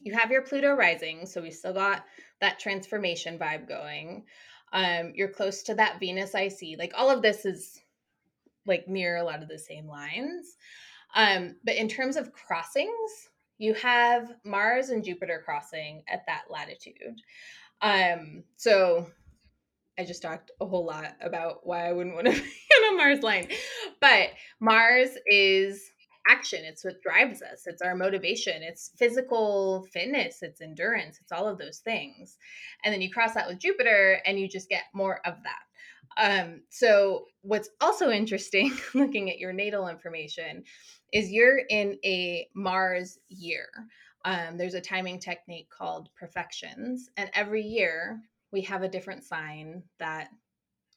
[0.00, 1.26] you have your Pluto rising.
[1.26, 2.04] So we still got
[2.40, 4.24] that transformation vibe going.
[4.72, 6.78] Um, you're close to that Venus IC.
[6.78, 7.80] Like all of this is
[8.66, 10.56] like near a lot of the same lines.
[11.14, 13.28] Um, but in terms of crossings,
[13.62, 17.22] you have Mars and Jupiter crossing at that latitude.
[17.80, 19.06] Um, so
[19.96, 22.96] I just talked a whole lot about why I wouldn't want to be on a
[22.96, 23.46] Mars line.
[24.00, 25.92] But Mars is
[26.28, 26.64] action.
[26.64, 27.68] It's what drives us.
[27.68, 28.64] It's our motivation.
[28.64, 30.42] It's physical fitness.
[30.42, 31.20] It's endurance.
[31.22, 32.38] It's all of those things.
[32.84, 35.62] And then you cross that with Jupiter and you just get more of that.
[36.16, 40.64] Um, so, what's also interesting looking at your natal information
[41.12, 43.68] is you're in a Mars year.
[44.24, 48.20] Um, there's a timing technique called profections, and every year
[48.52, 50.28] we have a different sign that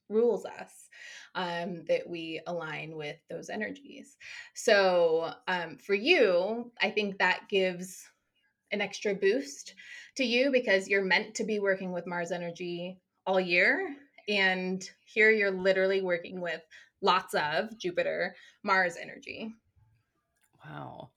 [0.09, 0.89] rules us
[1.33, 4.17] um, that we align with those energies.
[4.53, 8.03] So, um, for you, I think that gives
[8.71, 9.73] an extra boost
[10.17, 13.95] to you because you're meant to be working with Mars energy all year
[14.27, 16.61] and here you're literally working with
[17.01, 19.53] lots of Jupiter, Mars energy.
[20.69, 21.11] Wow.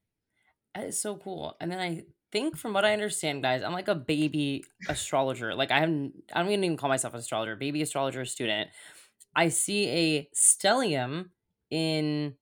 [0.74, 1.56] That is so cool.
[1.60, 5.54] And then I think from what I understand, guys, I'm like a baby astrologer.
[5.54, 8.70] Like I haven't I don't even call myself an astrologer, baby astrologer student.
[9.34, 11.30] I see a stellium
[11.70, 12.34] in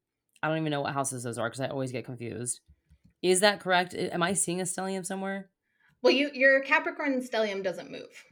[0.43, 2.61] I don't even know what houses those are because I always get confused.
[3.23, 3.95] Is that correct?
[3.95, 5.51] Am I seeing a stellium somewhere?
[6.03, 8.25] Well, you your Capricorn stellium doesn't move.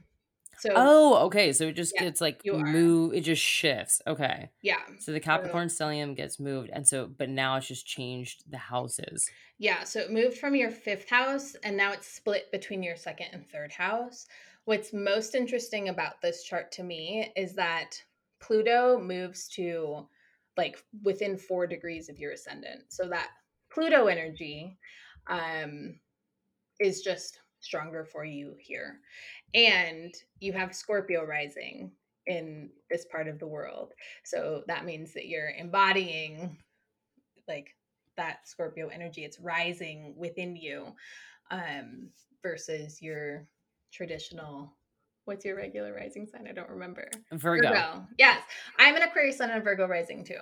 [0.57, 1.53] So Oh, okay.
[1.53, 4.01] So it just yeah, gets like move it just shifts.
[4.07, 4.51] Okay.
[4.61, 4.81] Yeah.
[4.99, 8.57] So the Capricorn so, stellium gets moved and so but now it's just changed the
[8.57, 9.31] houses.
[9.57, 13.27] Yeah, so it moved from your 5th house and now it's split between your second
[13.33, 14.27] and third house.
[14.65, 18.01] What's most interesting about this chart to me is that
[18.39, 20.07] Pluto moves to
[20.57, 22.83] like within 4 degrees of your ascendant.
[22.89, 23.29] So that
[23.71, 24.77] Pluto energy
[25.27, 25.99] um
[26.79, 28.99] is just stronger for you here.
[29.53, 31.91] And you have Scorpio rising
[32.27, 33.93] in this part of the world.
[34.23, 36.57] So that means that you're embodying
[37.47, 37.75] like
[38.17, 39.23] that Scorpio energy.
[39.25, 40.87] It's rising within you
[41.51, 42.09] um,
[42.41, 43.47] versus your
[43.91, 44.73] traditional.
[45.25, 46.47] What's your regular rising sign?
[46.47, 47.09] I don't remember.
[47.31, 47.67] Virgo.
[47.67, 48.07] Virgo.
[48.17, 48.41] Yes.
[48.77, 50.39] I'm an Aquarius sun and Virgo rising too.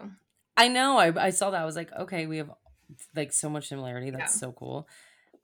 [0.58, 0.98] I know.
[0.98, 1.62] I, I saw that.
[1.62, 2.52] I was like, okay, we have
[3.16, 4.12] like so much similarity.
[4.12, 4.40] That's yeah.
[4.40, 4.88] so cool.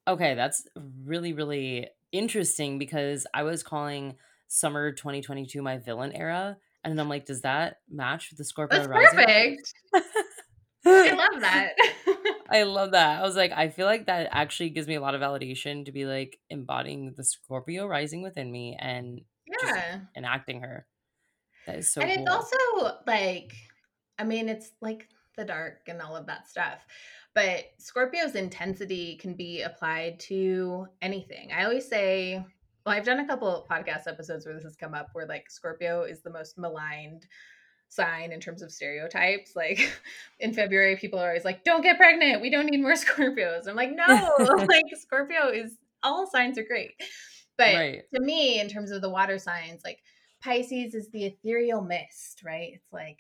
[0.09, 0.67] Okay, that's
[1.05, 4.15] really, really interesting because I was calling
[4.47, 6.57] summer 2022 my villain era.
[6.83, 9.17] And then I'm like, does that match with the Scorpio That's rising?
[9.19, 9.73] perfect.
[10.85, 11.73] I love that.
[12.49, 13.19] I love that.
[13.19, 15.91] I was like, I feel like that actually gives me a lot of validation to
[15.91, 19.21] be like embodying the Scorpio rising within me and
[19.63, 20.87] yeah, enacting her.
[21.67, 22.01] That is so.
[22.01, 22.23] And cool.
[22.23, 23.51] it's also like,
[24.17, 25.07] I mean, it's like
[25.37, 26.85] the dark and all of that stuff.
[27.35, 31.51] But Scorpio's intensity can be applied to anything.
[31.51, 32.43] I always say,
[32.85, 36.03] well, I've done a couple podcast episodes where this has come up where like Scorpio
[36.03, 37.27] is the most maligned
[37.89, 39.55] sign in terms of stereotypes.
[39.55, 39.91] Like
[40.39, 42.41] in February, people are always like, don't get pregnant.
[42.41, 43.67] We don't need more Scorpios.
[43.67, 44.31] I'm like, no,
[44.67, 46.93] like Scorpio is all signs are great.
[47.57, 48.03] But right.
[48.13, 49.99] to me, in terms of the water signs, like
[50.41, 52.71] Pisces is the ethereal mist, right?
[52.73, 53.19] It's like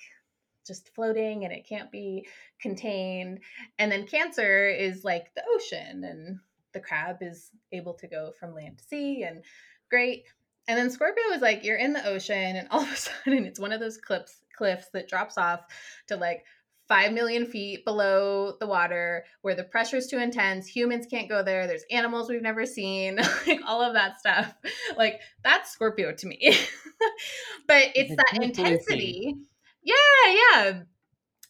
[0.69, 2.25] just floating and it can't be
[2.61, 3.39] contained.
[3.77, 6.39] And then Cancer is like the ocean and
[6.73, 9.43] the crab is able to go from land to sea and
[9.89, 10.23] great.
[10.69, 13.59] And then Scorpio is like you're in the ocean and all of a sudden it's
[13.59, 15.61] one of those cliffs cliffs that drops off
[16.07, 16.43] to like
[16.89, 20.67] 5 million feet below the water where the pressure is too intense.
[20.67, 21.67] Humans can't go there.
[21.67, 23.17] There's animals we've never seen,
[23.47, 24.53] like all of that stuff.
[24.97, 26.39] Like that's Scorpio to me.
[27.67, 29.35] but it's that intensity.
[29.83, 29.95] Yeah,
[30.27, 30.81] yeah.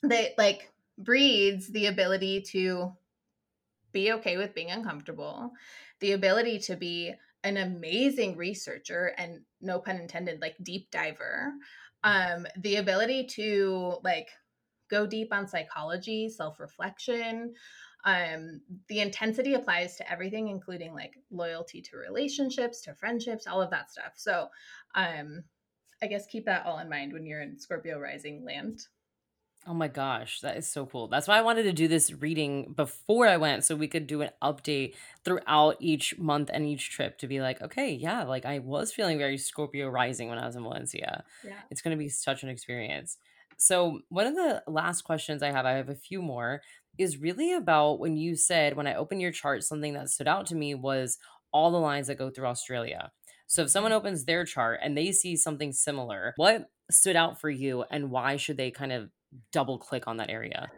[0.03, 2.93] That like breeds the ability to
[3.91, 5.51] be okay with being uncomfortable,
[5.99, 7.13] the ability to be
[7.43, 11.53] an amazing researcher and no pun intended like deep diver
[12.03, 14.27] um the ability to like
[14.89, 17.53] go deep on psychology self-reflection
[18.05, 23.69] um the intensity applies to everything including like loyalty to relationships to friendships all of
[23.71, 24.47] that stuff so
[24.95, 25.43] um
[26.01, 28.87] i guess keep that all in mind when you're in scorpio rising land
[29.67, 31.09] Oh my gosh, that is so cool.
[31.09, 34.21] That's why I wanted to do this reading before I went so we could do
[34.21, 34.95] an update
[35.25, 39.17] throughout each month and each trip to be like, okay, yeah, like I was feeling
[39.17, 41.25] very Scorpio rising when I was in Valencia.
[41.43, 41.59] Yeah.
[41.69, 43.17] It's going to be such an experience.
[43.57, 46.61] So, one of the last questions I have, I have a few more,
[46.97, 50.45] is really about when you said, when I opened your chart, something that stood out
[50.47, 51.17] to me was
[51.51, 53.11] all the lines that go through Australia.
[53.49, 57.49] So, if someone opens their chart and they see something similar, what stood out for
[57.49, 59.09] you and why should they kind of
[59.51, 60.69] double click on that area?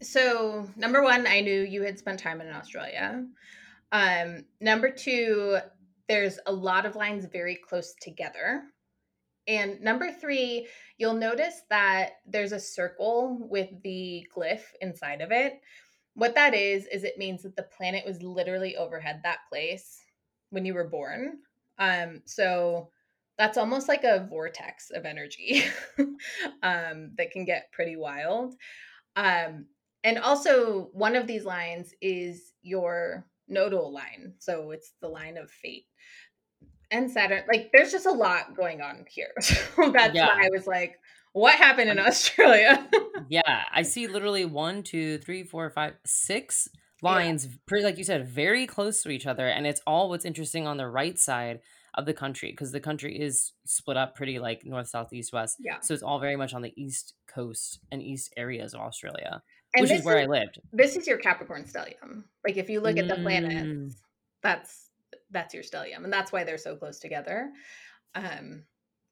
[0.00, 3.26] So, number one, I knew you had spent time in Australia.
[3.92, 5.58] Um, number two,
[6.08, 8.62] there's a lot of lines very close together.
[9.46, 10.66] And number three,
[10.96, 15.60] you'll notice that there's a circle with the glyph inside of it.
[16.14, 20.00] What that is, is it means that the planet was literally overhead that place
[20.48, 21.40] when you were born.
[21.78, 22.90] Um, so
[23.38, 25.64] that's almost like a vortex of energy
[26.62, 28.54] um, that can get pretty wild.
[29.16, 29.66] Um,
[30.04, 34.34] and also, one of these lines is your nodal line.
[34.38, 35.86] So it's the line of fate.
[36.90, 39.32] And Saturn, like, there's just a lot going on here.
[39.40, 40.26] So that's yeah.
[40.26, 40.98] why I was like,
[41.32, 42.88] what happened in Australia?
[43.28, 46.68] yeah, I see literally one, two, three, four, five, six
[47.04, 47.52] lines, yeah.
[47.66, 49.46] pretty, like you said, very close to each other.
[49.46, 51.60] And it's all what's interesting on the right side
[51.96, 55.56] of the country because the country is split up pretty like north, south, east, west.
[55.60, 55.80] Yeah.
[55.80, 59.42] So it's all very much on the east coast and east areas of Australia,
[59.74, 60.60] and which is where is, I lived.
[60.72, 62.24] This is your Capricorn stellium.
[62.44, 63.92] Like if you look at the planets, mm.
[64.42, 64.90] that's
[65.30, 67.50] that's your stellium, and that's why they're so close together.
[68.14, 68.64] Um,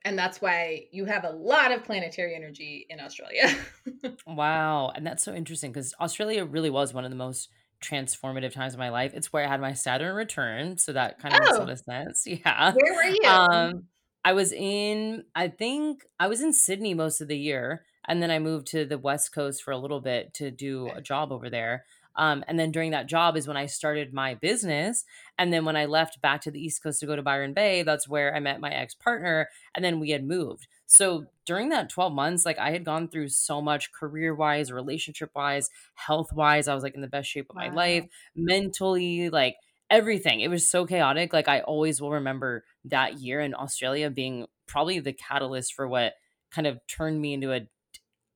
[0.05, 3.55] and that's why you have a lot of planetary energy in Australia.
[4.26, 7.49] wow, and that's so interesting because Australia really was one of the most
[7.83, 9.12] transformative times of my life.
[9.14, 11.45] It's where I had my Saturn return, so that kind of oh.
[11.45, 12.26] makes a lot of sense.
[12.26, 12.72] Yeah.
[12.72, 13.28] Where were you?
[13.28, 13.85] Um,
[14.24, 18.30] I was in, I think I was in Sydney most of the year, and then
[18.30, 21.51] I moved to the West Coast for a little bit to do a job over
[21.51, 21.85] there.
[22.16, 25.04] Um, and then during that job is when I started my business.
[25.38, 27.82] And then when I left back to the East Coast to go to Byron Bay,
[27.82, 29.48] that's where I met my ex partner.
[29.74, 30.66] And then we had moved.
[30.86, 35.30] So during that 12 months, like I had gone through so much career wise, relationship
[35.34, 36.68] wise, health wise.
[36.68, 37.68] I was like in the best shape of wow.
[37.68, 38.06] my life,
[38.36, 39.56] mentally, like
[39.90, 40.40] everything.
[40.40, 41.32] It was so chaotic.
[41.32, 46.14] Like I always will remember that year in Australia being probably the catalyst for what
[46.50, 47.68] kind of turned me into a,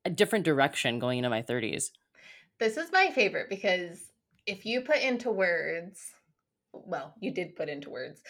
[0.04, 1.90] a different direction going into my 30s.
[2.58, 4.12] This is my favorite because
[4.46, 6.12] if you put into words
[6.84, 8.22] well, you did put into words.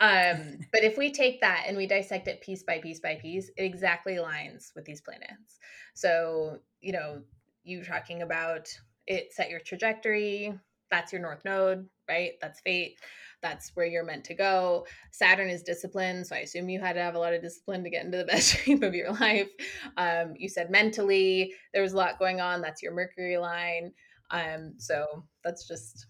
[0.00, 3.48] Um, but if we take that and we dissect it piece by piece by piece,
[3.56, 5.58] it exactly aligns with these planets.
[5.94, 7.22] So, you know,
[7.64, 8.68] you talking about
[9.06, 10.54] it set your trajectory,
[10.92, 12.32] that's your north node, right?
[12.40, 12.98] That's fate.
[13.40, 14.86] That's where you're meant to go.
[15.10, 16.24] Saturn is discipline.
[16.24, 18.24] So I assume you had to have a lot of discipline to get into the
[18.32, 19.48] best shape of your life.
[19.96, 22.60] Um, you said mentally, there was a lot going on.
[22.60, 23.92] That's your Mercury line.
[24.30, 26.06] Um, so that's just,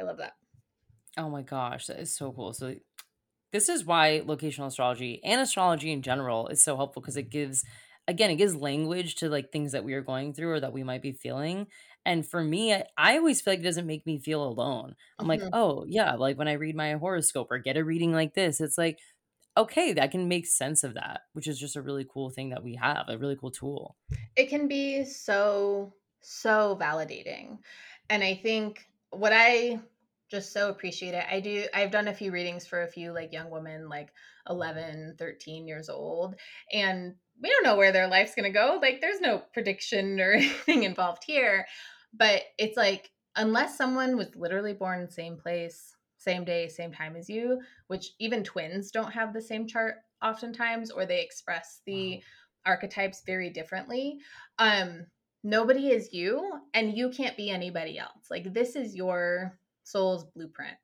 [0.00, 0.32] I love that.
[1.16, 2.54] Oh my gosh, that is so cool.
[2.54, 2.74] So
[3.52, 7.64] this is why locational astrology and astrology in general is so helpful because it gives
[8.08, 10.82] again, it gives language to like things that we are going through or that we
[10.82, 11.66] might be feeling.
[12.04, 14.94] And for me, I, I always feel like it doesn't make me feel alone.
[15.18, 15.42] I'm mm-hmm.
[15.42, 18.60] like, oh yeah, like when I read my horoscope or get a reading like this,
[18.60, 18.98] it's like,
[19.56, 22.64] okay, that can make sense of that, which is just a really cool thing that
[22.64, 23.96] we have, a really cool tool.
[24.36, 27.58] It can be so, so validating.
[28.08, 29.78] And I think what I
[30.30, 31.26] just so appreciate it.
[31.30, 34.08] I do I've done a few readings for a few like young women like
[34.48, 36.34] 11, 13 years old
[36.72, 38.78] and we don't know where their life's going to go.
[38.80, 41.66] Like there's no prediction or anything involved here,
[42.12, 46.92] but it's like unless someone was literally born in the same place, same day, same
[46.92, 51.80] time as you, which even twins don't have the same chart oftentimes, or they express
[51.86, 52.20] the wow.
[52.66, 54.18] archetypes very differently.
[54.58, 55.06] Um,
[55.42, 58.30] nobody is you, and you can't be anybody else.
[58.30, 60.76] Like, this is your soul's blueprint.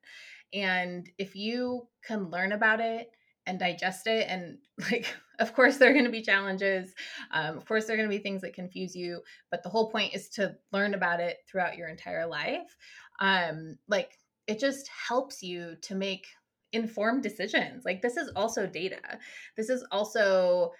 [0.53, 3.11] And if you can learn about it
[3.45, 4.57] and digest it, and
[4.91, 6.93] like, of course, there are going to be challenges.
[7.31, 9.21] Um, of course, there are going to be things that confuse you,
[9.51, 12.75] but the whole point is to learn about it throughout your entire life.
[13.19, 14.17] Um, like,
[14.47, 16.25] it just helps you to make
[16.71, 17.83] informed decisions.
[17.85, 19.19] Like this is also data.
[19.57, 20.71] This is also,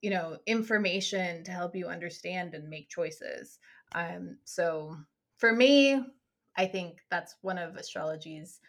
[0.00, 3.58] you know, information to help you understand and make choices.
[3.94, 4.96] Um, so
[5.38, 6.02] for me,
[6.56, 8.60] I think that's one of astrology's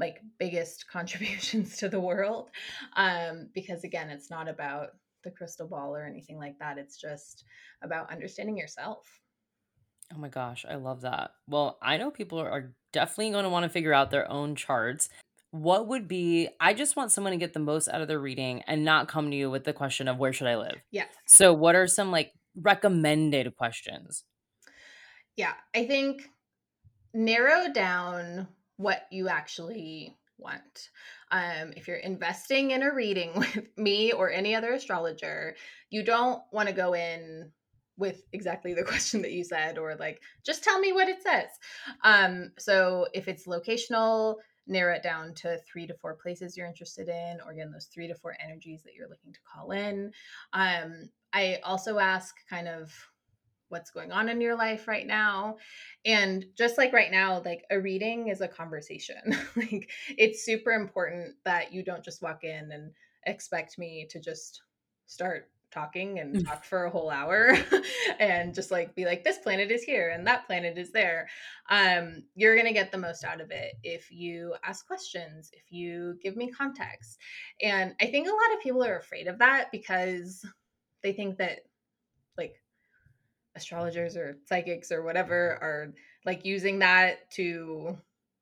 [0.00, 2.50] like biggest contributions to the world.
[2.96, 4.88] Um, because again, it's not about
[5.22, 6.78] the crystal ball or anything like that.
[6.78, 7.44] It's just
[7.82, 9.06] about understanding yourself.
[10.12, 11.32] Oh my gosh, I love that.
[11.46, 15.08] Well, I know people are definitely going to want to figure out their own charts.
[15.52, 18.62] What would be, I just want someone to get the most out of their reading
[18.66, 20.76] and not come to you with the question of where should I live?
[20.90, 24.24] yeah So, what are some like recommended questions?
[25.36, 26.28] Yeah, I think
[27.14, 28.48] narrow down
[28.80, 30.88] what you actually want.
[31.30, 35.54] Um, if you're investing in a reading with me or any other astrologer,
[35.90, 37.52] you don't want to go in
[37.98, 41.50] with exactly the question that you said or like just tell me what it says
[42.02, 47.08] um so if it's locational narrow it down to three to four places you're interested
[47.08, 50.10] in or again those three to four energies that you're looking to call in
[50.54, 52.90] um i also ask kind of
[53.70, 55.56] what's going on in your life right now.
[56.04, 59.16] And just like right now like a reading is a conversation.
[59.56, 62.92] Like it's super important that you don't just walk in and
[63.26, 64.62] expect me to just
[65.06, 66.46] start talking and mm.
[66.46, 67.56] talk for a whole hour
[68.18, 71.28] and just like be like this planet is here and that planet is there.
[71.68, 75.70] Um you're going to get the most out of it if you ask questions if
[75.70, 77.18] you give me context.
[77.62, 80.44] And i think a lot of people are afraid of that because
[81.02, 81.60] they think that
[83.54, 85.94] astrologers or psychics or whatever are
[86.24, 87.98] like using that to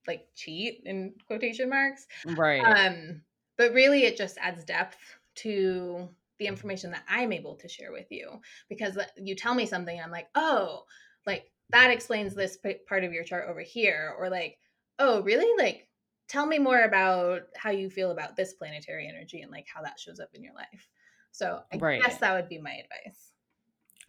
[0.07, 3.23] like cheat in quotation marks right um
[3.57, 8.07] but really it just adds depth to the information that I'm able to share with
[8.11, 10.85] you because you tell me something I'm like, "Oh,
[11.27, 12.57] like that explains this
[12.87, 14.59] part of your chart over here." Or like,
[15.01, 15.53] "Oh, really?
[15.63, 15.89] Like
[16.29, 19.99] tell me more about how you feel about this planetary energy and like how that
[19.99, 20.89] shows up in your life."
[21.33, 22.05] So, I right.
[22.05, 23.28] guess that would be my advice.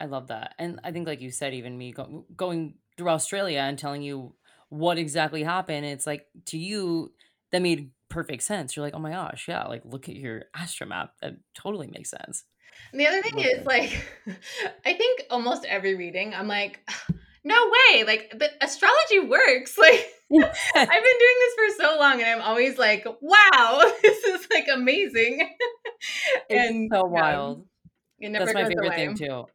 [0.00, 0.54] I love that.
[0.58, 4.34] And I think like you said even me go- going through Australia and telling you
[4.68, 7.12] what exactly happened, it's like to you
[7.52, 8.76] that made perfect sense.
[8.76, 11.10] You're like, oh my gosh, yeah, like look at your astromap.
[11.20, 12.44] That totally makes sense.
[12.92, 14.06] And the other thing is like,
[14.86, 16.80] I think almost every reading, I'm like,
[17.44, 19.76] no way, like the astrology works.
[19.90, 24.46] Like I've been doing this for so long, and I'm always like, wow, this is
[24.48, 25.56] like amazing.
[26.48, 27.66] and so wild.
[28.20, 28.96] Yeah, That's my favorite away.
[28.96, 29.46] thing too.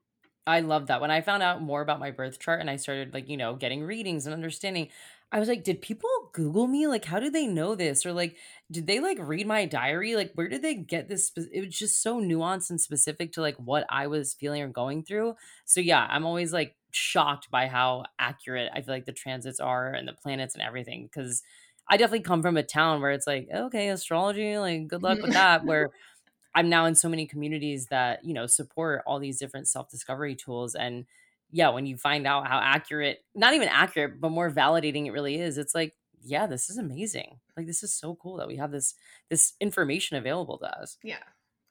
[0.47, 1.01] I love that.
[1.01, 3.55] When I found out more about my birth chart and I started like, you know,
[3.55, 4.89] getting readings and understanding,
[5.31, 6.87] I was like, did people Google me?
[6.87, 8.05] Like, how did they know this?
[8.05, 8.37] Or like,
[8.71, 10.15] did they like read my diary?
[10.15, 11.31] Like, where did they get this?
[11.51, 15.03] It was just so nuanced and specific to like what I was feeling or going
[15.03, 15.35] through.
[15.65, 19.91] So yeah, I'm always like shocked by how accurate I feel like the transits are
[19.91, 21.09] and the planets and everything.
[21.13, 21.41] Cause
[21.89, 25.25] I definitely come from a town where it's like, okay, astrology, like good luck with
[25.25, 25.33] mm-hmm.
[25.33, 25.65] that.
[25.65, 25.89] Where
[26.55, 30.73] I'm now in so many communities that, you know, support all these different self-discovery tools.
[30.73, 31.05] And
[31.51, 35.35] yeah, when you find out how accurate, not even accurate, but more validating it really
[35.39, 37.39] is, it's like, yeah, this is amazing.
[37.55, 38.95] Like this is so cool that we have this
[39.29, 40.97] this information available to us.
[41.03, 41.17] Yeah.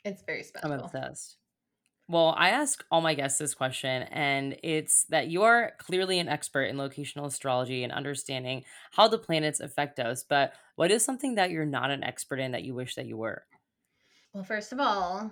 [0.05, 0.73] It's very special.
[0.73, 1.36] I'm obsessed.
[2.06, 6.28] Well, I ask all my guests this question, and it's that you are clearly an
[6.28, 10.23] expert in locational astrology and understanding how the planets affect us.
[10.23, 13.16] But what is something that you're not an expert in that you wish that you
[13.16, 13.44] were?
[14.35, 15.31] Well, first of all,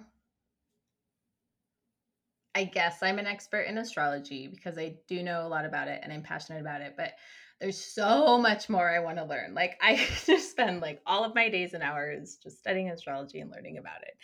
[2.54, 6.00] I guess I'm an expert in astrology because I do know a lot about it
[6.04, 7.14] and I'm passionate about it, but
[7.60, 9.54] there's so much more I want to learn.
[9.54, 9.96] Like I
[10.26, 14.02] just spend like all of my days and hours just studying astrology and learning about
[14.02, 14.16] it.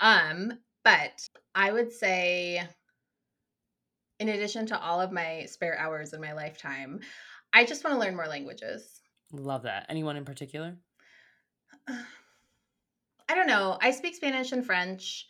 [0.00, 2.66] Um, but I would say
[4.18, 7.00] in addition to all of my spare hours in my lifetime,
[7.52, 9.02] I just want to learn more languages.
[9.32, 9.86] Love that.
[9.88, 10.76] Anyone in particular?
[13.30, 13.78] I don't know.
[13.80, 15.28] I speak Spanish and French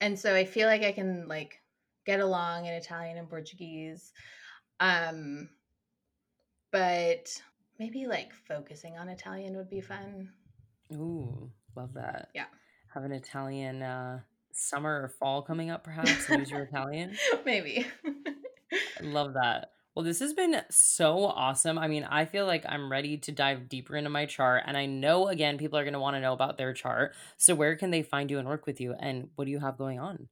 [0.00, 1.60] and so I feel like I can like
[2.04, 4.12] get along in Italian and Portuguese.
[4.80, 5.48] Um
[6.72, 7.40] but
[7.78, 10.30] maybe like focusing on Italian would be fun.
[10.92, 12.30] Ooh, love that.
[12.34, 12.46] Yeah.
[12.94, 17.16] Have an Italian uh summer or fall coming up perhaps use your Italian?
[17.46, 17.86] Maybe.
[18.04, 19.70] I love that.
[19.94, 21.76] Well, this has been so awesome.
[21.76, 24.62] I mean, I feel like I'm ready to dive deeper into my chart.
[24.66, 27.14] And I know, again, people are going to want to know about their chart.
[27.38, 28.94] So, where can they find you and work with you?
[28.98, 30.28] And what do you have going on?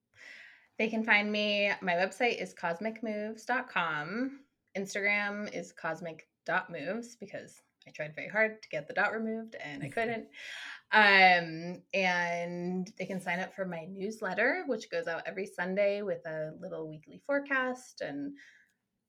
[0.78, 1.72] They can find me.
[1.80, 4.40] My website is cosmicmoves.com.
[4.76, 9.89] Instagram is cosmic.moves because I tried very hard to get the dot removed and I
[9.89, 10.26] couldn't.
[10.93, 16.24] Um, and they can sign up for my newsletter, which goes out every Sunday with
[16.26, 18.36] a little weekly forecast and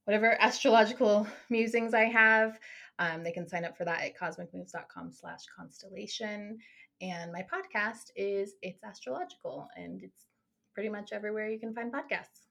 [0.05, 2.59] whatever astrological musings I have.
[2.99, 6.59] Um, they can sign up for that at cosmicmoves.com slash constellation.
[7.01, 10.25] And my podcast is It's Astrological, and it's
[10.73, 12.47] pretty much everywhere you can find podcasts.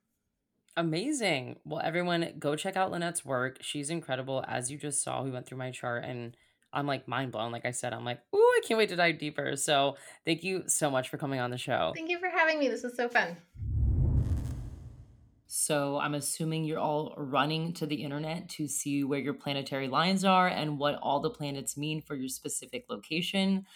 [0.76, 1.56] Amazing.
[1.64, 3.58] Well, everyone, go check out Lynette's work.
[3.60, 4.44] She's incredible.
[4.46, 6.36] As you just saw, we went through my chart and
[6.72, 7.50] I'm like mind blown.
[7.50, 9.56] Like I said, I'm like, ooh, I can't wait to dive deeper.
[9.56, 11.92] So thank you so much for coming on the show.
[11.96, 12.68] Thank you for having me.
[12.68, 13.36] This was so fun.
[15.60, 20.24] So I'm assuming you're all running to the internet to see where your planetary lines
[20.24, 23.66] are and what all the planets mean for your specific location.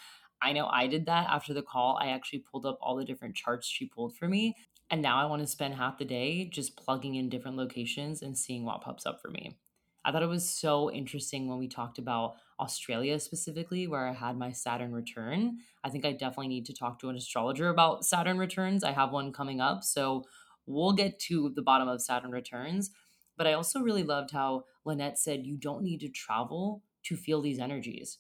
[0.40, 1.98] I know I did that after the call.
[2.00, 4.54] I actually pulled up all the different charts she pulled for me.
[4.90, 8.38] And now I want to spend half the day just plugging in different locations and
[8.38, 9.59] seeing what pops up for me.
[10.04, 14.38] I thought it was so interesting when we talked about Australia specifically, where I had
[14.38, 15.59] my Saturn return.
[15.82, 18.84] I think I definitely need to talk to an astrologer about Saturn returns.
[18.84, 19.82] I have one coming up.
[19.82, 20.26] So
[20.66, 22.90] We'll get to the bottom of Saturn returns.
[23.36, 27.40] But I also really loved how Lynette said you don't need to travel to feel
[27.40, 28.18] these energies.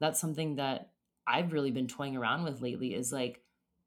[0.00, 0.90] That's something that
[1.26, 3.42] I've really been toying around with lately is like,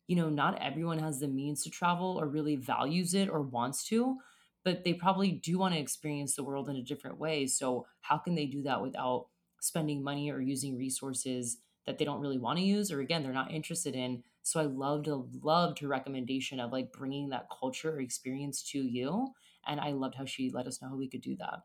[0.08, 3.86] you know, not everyone has the means to travel or really values it or wants
[3.86, 4.18] to,
[4.64, 7.48] but they probably do want to experience the world in a different way.
[7.48, 9.28] So, how can they do that without
[9.62, 13.34] spending money or using resources that they don't really want to use or again, they're
[13.34, 14.24] not interested in?
[14.44, 15.08] So I loved
[15.42, 19.30] loved her recommendation of like bringing that culture or experience to you,
[19.66, 21.62] and I loved how she let us know how we could do that.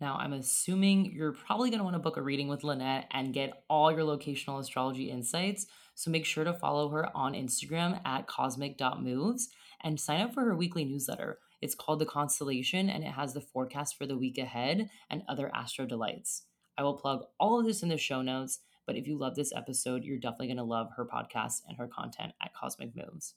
[0.00, 3.34] Now, I'm assuming you're probably going to want to book a reading with Lynette and
[3.34, 5.66] get all your locational astrology insights.
[5.96, 9.48] So make sure to follow her on Instagram at cosmic.moves
[9.82, 11.40] and sign up for her weekly newsletter.
[11.60, 15.50] It's called The Constellation and it has the forecast for the week ahead and other
[15.52, 16.44] astro delights.
[16.76, 18.60] I will plug all of this in the show notes.
[18.88, 21.86] But if you love this episode, you're definitely going to love her podcast and her
[21.86, 23.34] content at Cosmic Moves.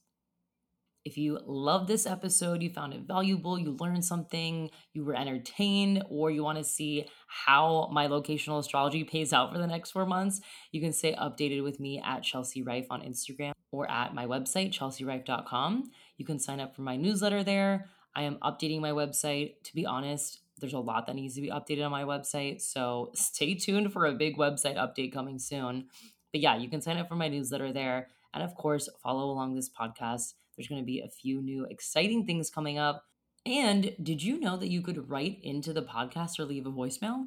[1.04, 6.04] If you love this episode, you found it valuable, you learned something, you were entertained,
[6.10, 10.06] or you want to see how my locational astrology pays out for the next four
[10.06, 10.40] months,
[10.72, 14.72] you can stay updated with me at Chelsea Rife on Instagram or at my website,
[14.72, 15.92] chelsearife.com.
[16.16, 17.90] You can sign up for my newsletter there.
[18.16, 19.56] I am updating my website.
[19.64, 22.62] To be honest, there's a lot that needs to be updated on my website.
[22.62, 25.88] So stay tuned for a big website update coming soon.
[26.32, 28.08] But yeah, you can sign up for my newsletter there.
[28.34, 30.34] And of course, follow along this podcast.
[30.56, 33.06] There's going to be a few new exciting things coming up.
[33.46, 37.26] And did you know that you could write into the podcast or leave a voicemail?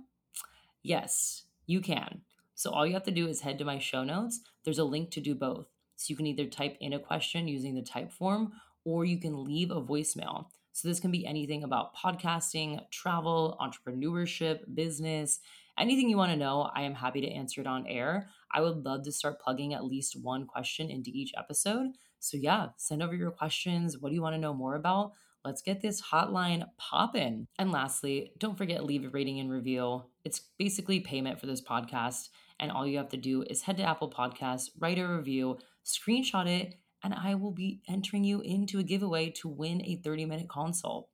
[0.82, 2.22] Yes, you can.
[2.54, 4.40] So all you have to do is head to my show notes.
[4.64, 5.66] There's a link to do both.
[5.96, 8.52] So you can either type in a question using the Typeform
[8.84, 10.46] or you can leave a voicemail.
[10.74, 15.38] So, this can be anything about podcasting, travel, entrepreneurship, business,
[15.78, 16.68] anything you want to know.
[16.74, 18.28] I am happy to answer it on air.
[18.52, 21.92] I would love to start plugging at least one question into each episode.
[22.18, 23.98] So, yeah, send over your questions.
[24.00, 25.12] What do you want to know more about?
[25.44, 27.46] Let's get this hotline popping.
[27.56, 30.02] And lastly, don't forget leave a rating and review.
[30.24, 32.30] It's basically payment for this podcast.
[32.58, 36.48] And all you have to do is head to Apple Podcasts, write a review, screenshot
[36.48, 40.48] it, and I will be entering you into a giveaway to win a 30 minute
[40.48, 41.08] consult.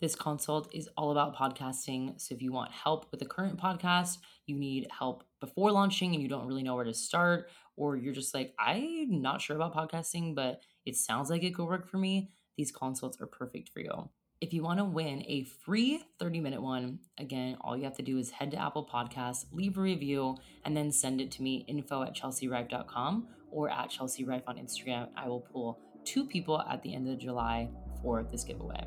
[0.00, 2.20] This consult is all about podcasting.
[2.20, 6.22] So if you want help with the current podcast, you need help before launching and
[6.22, 9.74] you don't really know where to start, or you're just like, I'm not sure about
[9.74, 13.80] podcasting, but it sounds like it could work for me, these consults are perfect for
[13.80, 14.10] you.
[14.40, 18.02] If you want to win a free 30 minute one, again, all you have to
[18.02, 21.64] do is head to Apple Podcasts, leave a review, and then send it to me
[21.68, 25.08] info at chelsearife.com or at Chelsea Rife on Instagram.
[25.16, 27.68] I will pull two people at the end of July
[28.02, 28.84] for this giveaway.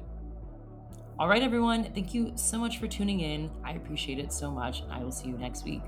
[1.18, 3.52] All right, everyone, thank you so much for tuning in.
[3.64, 5.82] I appreciate it so much, and I will see you next week.